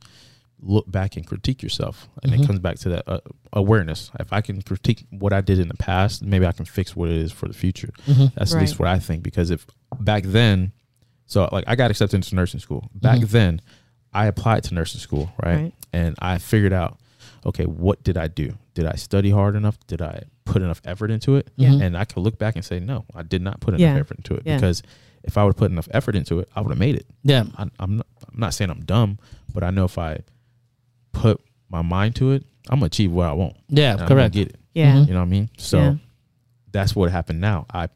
[0.67, 2.43] look back and critique yourself, and Mhm.
[2.43, 3.21] it comes back to that uh,
[3.53, 4.11] awareness.
[4.19, 7.09] If I can critique what I did in the past, maybe I can fix what
[7.11, 7.91] it is for the future.
[8.07, 8.33] Mhm.
[8.35, 9.23] That's at least what I think.
[9.23, 9.67] Because if
[10.01, 10.73] back then,
[11.27, 12.91] so like I got accepted into nursing school.
[12.95, 13.29] Back Mhm.
[13.29, 13.61] then,
[14.12, 15.57] I applied to nursing school, right?
[15.57, 15.75] Right.
[15.93, 16.99] And I figured out,
[17.45, 18.55] okay, what did I do?
[18.75, 19.79] Did I study hard enough?
[19.87, 21.51] Did I put enough effort into it?
[21.57, 21.71] Yeah.
[21.71, 21.83] Mhm.
[21.83, 23.97] And I could look back and say, no, I did not put enough Yeah.
[23.97, 24.57] effort into it Yeah.
[24.57, 24.83] because
[25.25, 27.07] if I would have put enough effort into it, I would have made it.
[27.23, 27.45] Yeah.
[27.57, 29.19] I, I'm not, I'm not saying I'm dumb,
[29.53, 30.21] but I know if I
[31.15, 31.41] put
[31.71, 33.57] my mind to it, I'm gonna achieve what I want.
[33.69, 33.93] Yeah.
[33.93, 34.35] and I'm correct.
[34.35, 34.57] get it.
[34.75, 35.07] yeah Mhm.
[35.09, 35.51] You know what I mean?
[35.59, 35.95] So Yeah.
[36.73, 37.67] that's what happened now.
[37.73, 37.89] I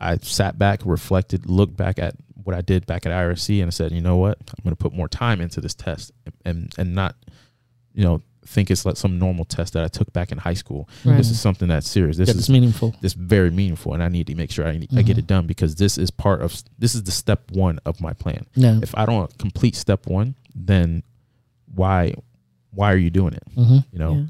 [0.00, 3.70] I sat back, reflected, looked back at what I did back at IRC, and I
[3.70, 4.36] said, you know what?
[4.40, 7.14] I'm gonna put more time into this test and and, and not,
[7.94, 10.88] you know, think it's like some normal test that I took back in high school.
[11.04, 11.16] Right.
[11.16, 12.16] This is something that's serious.
[12.16, 12.92] This That's is meaningful.
[13.00, 15.76] this very meaningful, and I need to make sure I, I get it done because
[15.76, 18.44] this is part of this is the step one of my plan.
[18.56, 18.80] Yeah.
[18.82, 21.04] If I don't complete step one, then
[21.72, 22.14] why
[22.72, 23.42] why are you doing it?
[23.54, 24.20] hmm You know, yeah.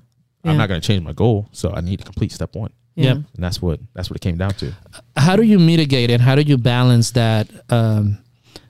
[0.45, 0.57] I'm Yeah.
[0.57, 3.05] not going to change my goal, so I need to complete step one, yeah.
[3.05, 3.17] Yep.
[3.17, 4.73] and that's what that's what it came down to.
[5.17, 6.21] How do you mitigate it?
[6.21, 8.19] How do you balance that um,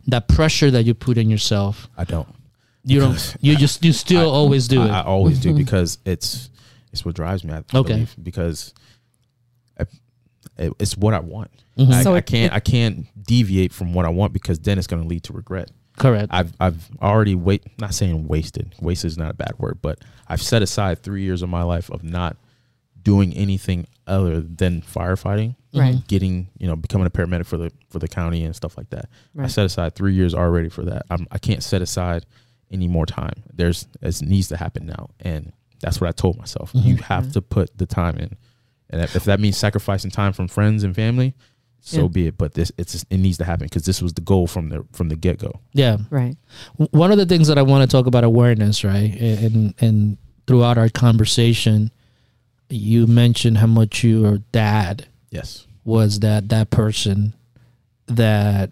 [0.06, 1.88] that pressure that you put in yourself?
[1.96, 2.28] I don't.
[2.84, 3.12] You don't.
[3.12, 4.90] Because You just you still I- always do I, it.
[4.90, 5.58] I always do Mhm.
[5.58, 6.50] because it's
[6.92, 7.52] it's what drives me.
[7.54, 7.92] I Okay.
[7.94, 8.74] believe, because
[9.80, 9.84] I,
[10.58, 11.50] it, it's what I want.
[11.78, 11.90] Mhm.
[11.92, 14.76] I, So I it- can't it- I can't deviate from what I want because then
[14.78, 15.70] it's going to lead to regret.
[15.98, 16.28] Correct.
[16.30, 18.74] I've I've already wait not saying wasted.
[18.80, 21.90] Wasted is not a bad word, but I've set aside three years of my life
[21.90, 22.36] of not
[23.02, 25.56] doing anything other than firefighting.
[25.74, 26.06] Right.
[26.06, 29.08] Getting, you know, becoming a paramedic for the for the county and stuff like that.
[29.38, 31.02] I set aside three years already for that.
[31.10, 32.26] I'm, I can't set aside
[32.70, 33.42] any more time.
[33.52, 36.70] There's it needs to happen now, and that's what I told myself.
[36.74, 37.32] You have Mhm.
[37.34, 38.36] to put the time in,
[38.90, 41.34] and if if that means sacrificing time from friends and family,
[41.84, 42.08] so Yeah.
[42.08, 42.38] be it.
[42.38, 45.08] But this it's it needs to happen because this was the goal from the from
[45.10, 45.60] the get go.
[45.74, 45.98] Yeah.
[46.10, 46.36] Right.
[46.78, 49.12] W- One of the things that I want to talk about awareness, right?
[49.20, 50.16] And and
[50.46, 51.90] throughout our conversation,
[52.70, 55.66] you mentioned how much your dad Yes.
[55.84, 57.34] was that that person
[58.06, 58.70] that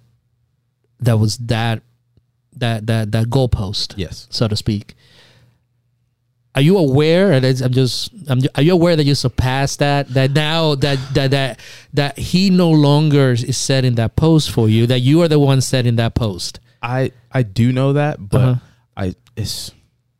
[1.00, 1.82] that was that
[2.56, 4.26] that that that goalpost, Yes.
[4.30, 4.94] so to speak.
[6.60, 7.32] Are you aware?
[7.32, 8.10] And it's- I'm just.
[8.28, 10.08] I'm, are you aware that you surpassed that?
[10.08, 11.58] That now that that that
[11.94, 14.86] that he no longer is setting that post for you.
[14.86, 16.60] That you are the one setting that post.
[16.82, 18.60] I I do know that, but Uh-huh.
[18.94, 19.72] I it's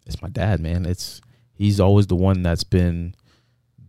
[0.07, 0.87] it's my dad, man.
[0.87, 1.21] It's
[1.53, 3.15] he's always the one that's been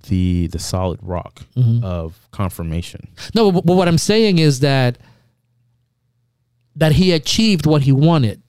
[0.09, 1.83] the the solid rock Mhm.
[1.85, 3.07] of confirmation.
[3.33, 4.97] No, but, but what I'm saying is that
[6.75, 8.41] that he achieved what he wanted.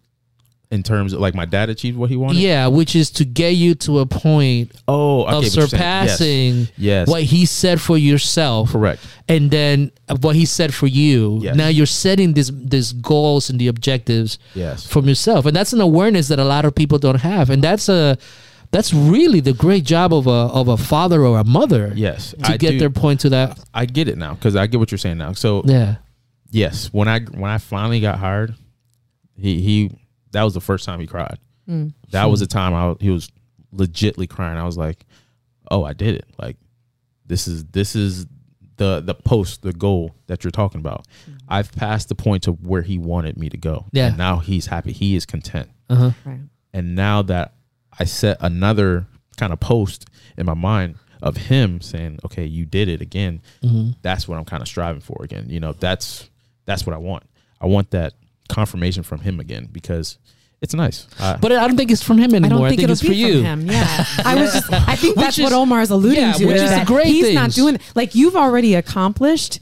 [0.73, 2.39] In terms of like my dad achieved what he wanted.
[2.41, 5.69] Yeah, which is to get you to a point Oh, I of get what you're
[5.69, 5.69] saying.
[5.69, 6.71] surpassing Yes.
[6.79, 7.09] yes.
[7.09, 9.01] what he said for yourself, Correct.
[9.29, 9.93] and then
[10.23, 11.41] what he said for you.
[11.43, 11.57] Yes.
[11.57, 14.87] Now you're setting this these goals and the objectives Yes.
[14.87, 17.91] from yourself, and that's an awareness that a lot of people don't have, and that's
[17.91, 18.17] a
[18.71, 22.35] that's really the great job of a of a father or a mother Yes.
[22.45, 23.59] to I get do- their point to that.
[23.75, 25.33] I get it now because I get what you're saying now.
[25.35, 25.97] So Yeah,
[26.51, 28.55] yes, when I when I finally got hired,
[29.37, 29.91] he he
[30.33, 31.39] that was the first time he cried.
[31.69, 31.95] Mm.
[32.11, 33.29] That was the time I he was
[33.75, 34.59] legitly crying.
[34.59, 35.07] I was like,
[35.71, 36.27] "Oh, I did it!
[36.39, 36.57] Like
[37.27, 38.27] this is this is
[38.77, 41.07] the the post, the goal that you're talking about.
[41.49, 43.87] I've passed the point to where he wanted me to go.
[43.93, 44.09] Yeah.
[44.09, 44.93] and now he's happy.
[44.93, 45.69] He is content.
[45.89, 46.41] uh huh, Right.
[46.75, 47.53] And now that
[47.99, 49.07] I set another
[49.37, 50.07] kind of post
[50.39, 54.45] in my mind of him saying, "Okay, you did it again." hmm That's what I'm
[54.47, 55.47] kind of striving for again.
[55.49, 56.29] You know, that's
[56.65, 57.25] that's what I want.
[57.61, 58.15] I want that
[58.53, 60.19] confirmation from him again because
[60.61, 61.09] it's nice.
[61.19, 62.47] I, but I don't think it's from him anymore.
[62.47, 63.35] I don't I think, think, it'll it's be for you.
[63.43, 63.67] from him.
[63.71, 64.73] Yeah, I was just.
[64.73, 66.47] I think that's is- what is alluding yeah, to.
[66.47, 69.61] which is is the that great he's not doing like you've already accomplished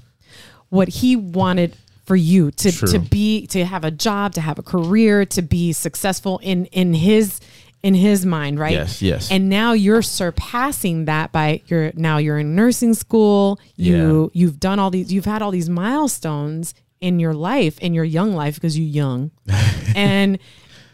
[0.68, 1.74] what he wanted
[2.04, 2.88] for you to True.
[2.88, 6.92] to be to have a job, to have a career, to be successful in in
[6.92, 7.40] his
[7.82, 8.72] in his mind, right?
[8.72, 9.30] Yes, yes.
[9.30, 13.58] And now you're surpassing that by you're now you're in nursing school.
[13.76, 15.12] You you've done all these.
[15.12, 19.30] You've had all these milestones in your life, in your young life, because you're young,
[19.96, 20.38] and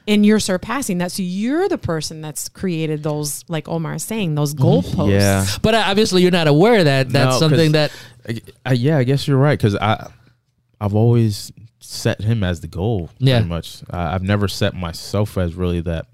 [0.09, 1.11] and you're surpassing that.
[1.13, 5.11] So you're the person that's created those, like Omar is saying, those goalposts.
[5.11, 5.45] yeah.
[5.63, 7.91] But uh, obviously, you're not aware that that's No, something 'cause-
[8.25, 8.43] that.
[8.65, 10.11] I, I, yeah, I guess you're right because I,
[10.81, 11.51] I've always
[11.81, 13.11] set him as the goal.
[13.19, 13.37] Yeah.
[13.39, 13.83] pretty much.
[13.91, 16.07] I, I've never set myself as really that,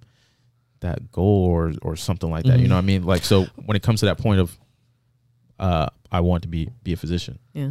[0.80, 2.58] that goal or or something like that.
[2.58, 2.68] You Mhm.
[2.70, 3.04] know what I mean?
[3.04, 4.58] Like so, when it comes to that point of,
[5.58, 7.38] uh, I want to be be a physician.
[7.52, 7.70] Yeah.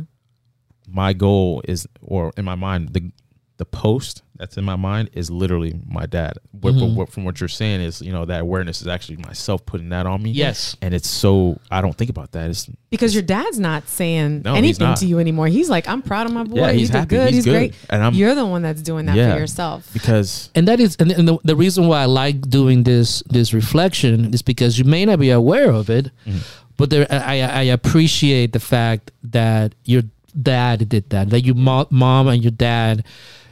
[0.92, 3.12] My goal is, or in my mind, the
[3.58, 6.34] the post that's in my mind is literally my dad.
[6.52, 6.96] But, but Mhm.
[6.96, 10.08] what, from what you're saying is, you know, that awareness is actually myself putting that
[10.08, 10.32] on me.
[10.32, 10.76] Yes.
[10.82, 12.50] and it's so I don't think about that.
[12.50, 14.98] It's Because your dad's not saying No, anything not.
[14.98, 15.46] to you anymore.
[15.46, 16.56] He's like, I'm proud of my boy.
[16.58, 17.10] yeah, he he's did happy.
[17.10, 17.28] good.
[17.28, 17.52] He's, He's, good.
[17.52, 17.76] great.
[17.92, 19.34] and I'm You're the one that's doing that Yeah.
[19.36, 19.88] for yourself.
[19.94, 23.54] because And that is, and, and the, the reason why I like doing this this
[23.54, 26.42] reflection is because you may not be aware of it, Mhm.
[26.78, 30.02] but there, I, I appreciate the fact that your
[30.32, 33.04] dad did that, that your mo- mom and your dad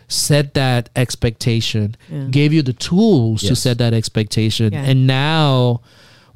[0.07, 2.25] set that expectation, Yeah.
[2.31, 4.83] gave you the tools to set that expectation, Yeah.
[4.85, 5.81] and now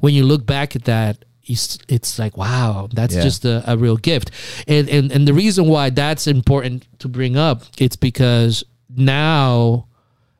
[0.00, 1.24] when you look back at that.
[1.46, 3.22] It's, it's like wow that's Yeah.
[3.22, 4.30] just a, a real gift
[4.66, 9.84] and, and and the reason why that's important to bring up it's because now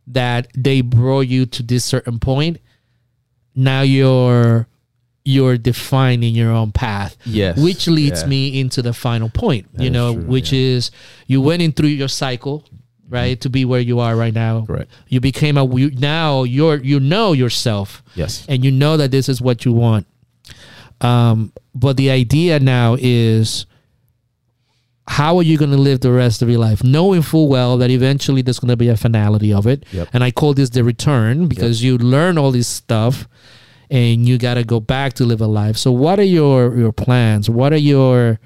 [0.07, 2.57] that they brought you to this certain point
[3.55, 4.67] now you're
[5.25, 8.29] you're defining your own path yes, which leads yeah.
[8.29, 10.77] me into the final point That you know true, which yeah.
[10.77, 10.91] is
[11.27, 12.65] you went in through your cycle
[13.09, 14.91] right to be where you are right now Correct.
[15.09, 18.45] you became a you, now you're you know yourself Yes.
[18.49, 20.07] and you know that this is what you want.
[21.01, 23.67] Um, but the idea now is
[25.07, 27.91] how are you going to live the rest of your life, knowing full well that
[27.91, 29.85] eventually there's going to be a finality of it.
[29.93, 30.09] Yep.
[30.13, 33.29] And I call this the return because you learn all this stuff
[33.95, 35.77] and you got to go back to live a life.
[35.77, 37.49] So what are your your plans?
[37.49, 38.41] What are your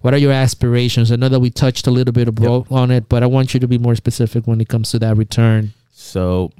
[0.00, 1.10] what are your aspirations?
[1.12, 3.60] I know that we touched a little bit about on it, but I want you
[3.60, 5.72] to be more specific when it comes to that return.
[5.92, 6.50] So,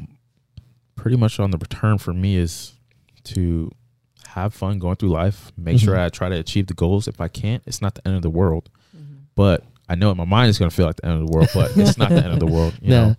[0.97, 2.73] pretty much on the return for me is
[3.25, 3.71] to
[4.35, 5.53] have fun going through life.
[5.57, 6.05] Make sure Mhm.
[6.05, 7.09] I try to achieve the goals.
[7.09, 8.69] If I can't, it's not the end of the world.
[9.35, 11.33] But I know in my mind it's going to feel like the end of the
[11.33, 11.49] world.
[11.55, 12.75] But it's not the end of the world.
[12.83, 13.01] You Yeah.
[13.09, 13.17] know,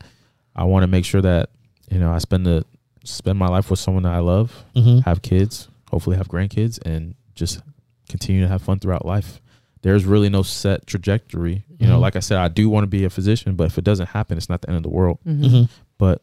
[0.55, 1.49] I want to make sure that
[1.89, 2.65] you know I spend the
[3.03, 5.03] spend my life with someone that I love, Mhm.
[5.03, 7.61] have kids, hopefully have grandkids, and just
[8.09, 9.41] continue to have fun throughout life.
[9.81, 11.63] There's really no set trajectory.
[11.79, 12.01] You know, Mhm.
[12.01, 14.37] like I said, I do want to be a physician, but if it doesn't happen,
[14.37, 15.19] it's not the end of the world.
[15.25, 15.43] Mhm.
[15.45, 15.69] Mhm.
[15.97, 16.21] But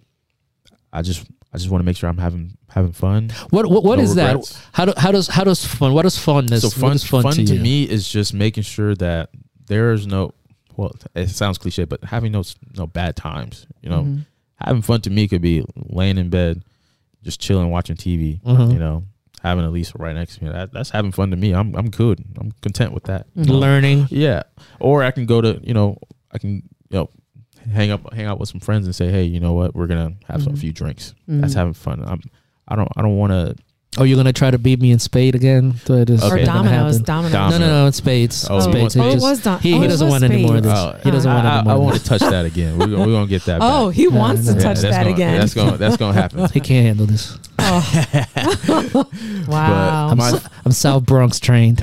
[0.92, 3.30] I just I just want to make sure I'm having having fun.
[3.48, 4.52] What what, what No is regrets.
[4.52, 4.62] that?
[4.72, 5.94] How do how does how does fun?
[5.94, 6.60] What is funness?
[6.60, 9.30] So fun, is fun, fun, to, to, me is just making sure that
[9.66, 10.32] there is no.
[10.76, 12.42] Well, it sounds cliche, but having no
[12.76, 13.66] no bad times.
[13.80, 14.26] You know, Mhm.
[14.56, 16.62] Having fun to me could be laying in bed,
[17.22, 18.40] just chilling, watching TV.
[18.42, 18.72] Mhm.
[18.72, 19.04] You know,
[19.42, 20.50] having Elisa right next to me.
[20.50, 21.52] That, that's having fun to me.
[21.54, 22.24] I'm I'm good.
[22.38, 23.26] I'm content with that.
[23.34, 23.48] Mhm.
[23.48, 24.06] learning.
[24.10, 24.42] Yeah.
[24.80, 25.98] Or I can go to you know
[26.32, 27.10] I can you know
[27.72, 30.14] hang up hang out with some friends and say hey you know what we're gonna
[30.28, 31.14] have some, a few drinks.
[31.26, 32.02] That's having fun.
[32.06, 32.20] I'm
[32.68, 33.56] I don't I don't want to.
[33.98, 35.74] Oh, you're gonna try to beat me in spade again?
[35.84, 36.42] So it is Okay.
[36.42, 37.00] or dominoes.
[37.00, 37.32] Dominoes.
[37.32, 38.46] No, no, no, it's spades.
[38.50, 38.94] Oh, spades.
[38.94, 40.56] you It Oh, just- was dom- he- he oh, it doesn't was want any more
[40.56, 40.72] of this.
[40.74, 42.76] Oh, He doesn't I, want any I, more I of want to touch that again.
[42.78, 43.58] We're, gonna- we're gonna get that.
[43.62, 43.96] Oh, back.
[43.96, 45.38] he wants to no, touch that's that gonna, again.
[45.40, 46.46] That's gonna that's gonna happen.
[46.52, 47.38] He can't handle this.
[47.58, 49.08] Oh.
[49.48, 50.08] wow.
[50.10, 51.80] I'm, my- s- I'm South Bronx trained.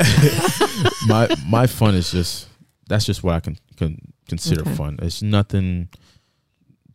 [1.08, 2.48] my my fun is just
[2.88, 3.98] that's just what I can, can
[4.28, 4.76] consider Okay.
[4.76, 5.00] fun.
[5.02, 5.90] It's nothing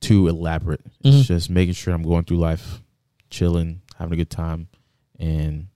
[0.01, 0.85] too elaborate.
[1.05, 1.19] Mhm.
[1.19, 2.83] It's just making sure I'm going through life,
[3.31, 4.69] chilling, having a good time,
[5.19, 5.67] and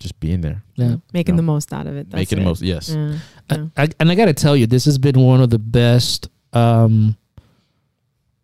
[0.00, 0.96] just being there, Yeah.
[1.12, 1.38] Making No.
[1.38, 2.10] the most out of it.
[2.10, 2.40] That's making it.
[2.42, 2.62] the most.
[2.62, 3.18] Yes, Yeah.
[3.50, 3.66] Yeah.
[3.76, 7.16] I, and I got to tell you, this has been one of the best um,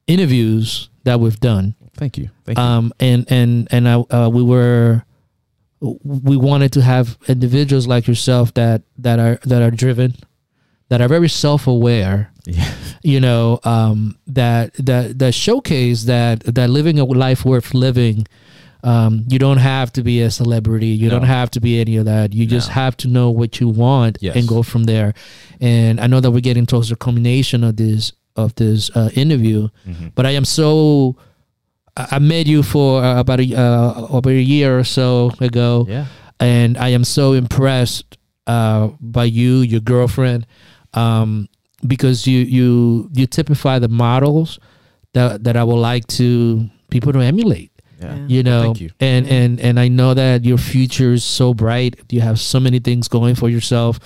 [0.07, 1.75] interviews that we've done.
[1.97, 2.65] thank you, thank you.
[2.65, 5.05] Um, and and and I, uh, we were
[5.81, 10.15] we wanted to have individuals like yourself that that are that are driven,
[10.89, 12.31] that are very self aware.
[12.47, 12.73] yeah,
[13.03, 18.27] You know, um, that that that showcase that that living a life worth living.
[18.83, 20.89] Um, you don't have to be a celebrity.
[20.89, 21.19] You No.
[21.19, 22.33] don't have to be any of that.
[22.33, 24.37] You just have to know what you want Yes.
[24.37, 25.13] and go from there.
[25.61, 29.69] And I know that we're getting towards the culmination of this of this uh, interview,
[29.87, 30.13] Mhm.
[30.15, 31.17] but I am so.
[31.97, 35.87] I I met you for uh, about a uh, about a year or so ago,
[35.89, 36.07] yeah.
[36.39, 38.17] and I am so impressed
[38.47, 40.47] uh, by you, your girlfriend,
[40.95, 41.49] um,
[41.87, 44.59] because you you you typify the models
[45.13, 47.70] that that I would like to people to emulate.
[48.01, 48.15] Yeah.
[48.17, 48.27] Yeah.
[48.29, 48.91] You know, Thank you.
[49.01, 49.33] and Yeah.
[49.35, 51.97] and and I know that your future is so bright.
[52.11, 54.01] You have so many things going for yourself.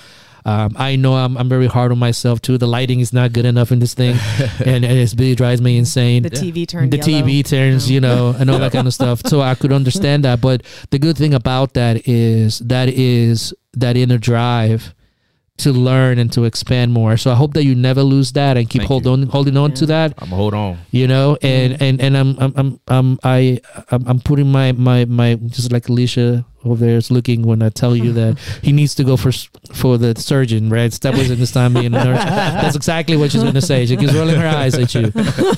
[0.47, 2.57] Um, I know I'm I'm very hard on myself too.
[2.59, 4.15] The lighting is not good enough in this thing,
[4.65, 6.91] and, and it really drives me insane The TV turns.
[6.91, 7.25] the yellow.
[7.27, 7.93] TV turns, Oh.
[7.93, 9.21] you know, and all that kind of stuff.
[9.25, 10.41] So I could understand that.
[10.41, 14.93] But the good thing about that is that is that inner drive
[15.57, 17.17] to learn and to expand more.
[17.17, 19.11] So I hope that you never lose that and keep Thank hold you.
[19.11, 20.13] on, holding on to that.
[20.17, 20.79] I'm hold on.
[20.91, 21.83] You know, and mm-hmm.
[21.83, 25.87] and and I'm I'm I'm, I'm I I'm, I'm putting my my my just like
[25.87, 29.31] Alicia over there is looking when I tell you that he needs to go for
[29.73, 30.91] for the surgeon, right?
[30.91, 32.23] Step wasn't this time being a nurse.
[32.25, 33.85] That's exactly what she's gonna say.
[33.85, 35.11] She keeps rolling her eyes at you.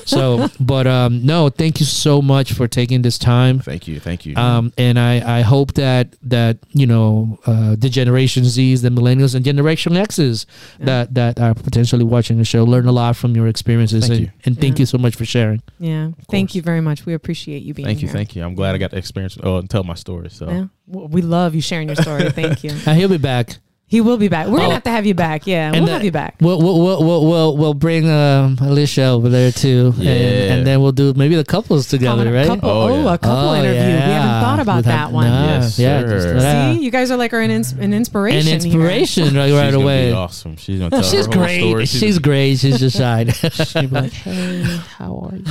[0.06, 3.60] So, but um, no, thank you so much for taking this time.
[3.60, 4.36] Thank you, thank you.
[4.36, 9.36] Um, and I, I hope that that you know uh, the Generation Z's, the Millennials,
[9.36, 10.46] and Generation X's
[10.80, 10.86] Yeah.
[10.86, 14.08] that that are potentially watching the show learn a lot from your experiences.
[14.08, 14.32] Thank and, you.
[14.46, 14.82] and thank Yeah.
[14.84, 15.62] you so much for sharing.
[15.80, 16.12] Yeah.
[16.30, 17.06] Thank you very much.
[17.06, 17.94] We appreciate you being here.
[17.96, 18.14] thank you, here.
[18.16, 18.44] thank you.
[18.44, 20.30] I'm glad I got to experience oh, and tell my story.
[20.30, 20.66] So Yeah.
[20.88, 22.30] We love you sharing your story.
[22.32, 22.72] Thank you.
[22.94, 23.58] He'll be back.
[23.90, 24.48] He will be back.
[24.48, 24.64] We're Oh.
[24.64, 25.48] gonna have to have you back.
[25.48, 26.36] Yeah, And we'll the- have you back.
[26.42, 30.12] We'll we'll we'll we'll, we'll, we'll bring um, Alicia over there too, and, Yeah.
[30.56, 32.48] and then we'll do maybe the couples together, Common- right?
[32.48, 33.14] Couple, Oh, oh, yeah.
[33.14, 33.80] a couple Oh, interview.
[33.80, 35.28] We haven't thought about We'd that one.
[35.30, 36.08] nah, Yes, yeah, sir.
[36.34, 36.74] just- yeah.
[36.74, 38.40] See, you guys are like our an, ins- an inspiration.
[38.40, 38.56] An here.
[38.56, 40.08] inspiration right, she's right gonna away.
[40.10, 40.58] Be awesome.
[40.58, 41.60] She's gonna tell She's her whole great.
[41.62, 41.86] story.
[41.86, 42.60] She's, great.
[42.60, 43.24] She's just shy.
[43.32, 44.64] She'd be like, "Hey,
[44.98, 45.44] how are you?"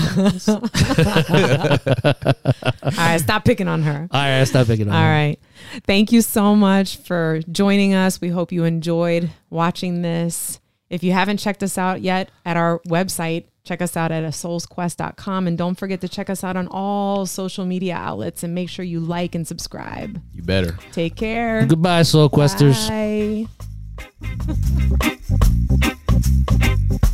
[0.49, 0.61] All
[2.83, 4.09] All right, stop picking on her.
[4.11, 4.95] All right, stop picking on.
[4.95, 5.09] All her.
[5.09, 5.39] right.
[5.85, 8.21] Thank you so much for joining us.
[8.21, 10.61] We hope you enjoyed watching this.
[10.89, 14.29] If you haven't checked us out yet at our website, check us out at a
[14.29, 18.69] soulsquest.com and don't forget to check us out on all social media outlets and make
[18.69, 20.23] sure you like and subscribe.
[20.33, 20.79] You better.
[20.93, 21.67] Take care.
[21.67, 22.89] Goodbye, Soul Questers.
[22.89, 23.49] Bye.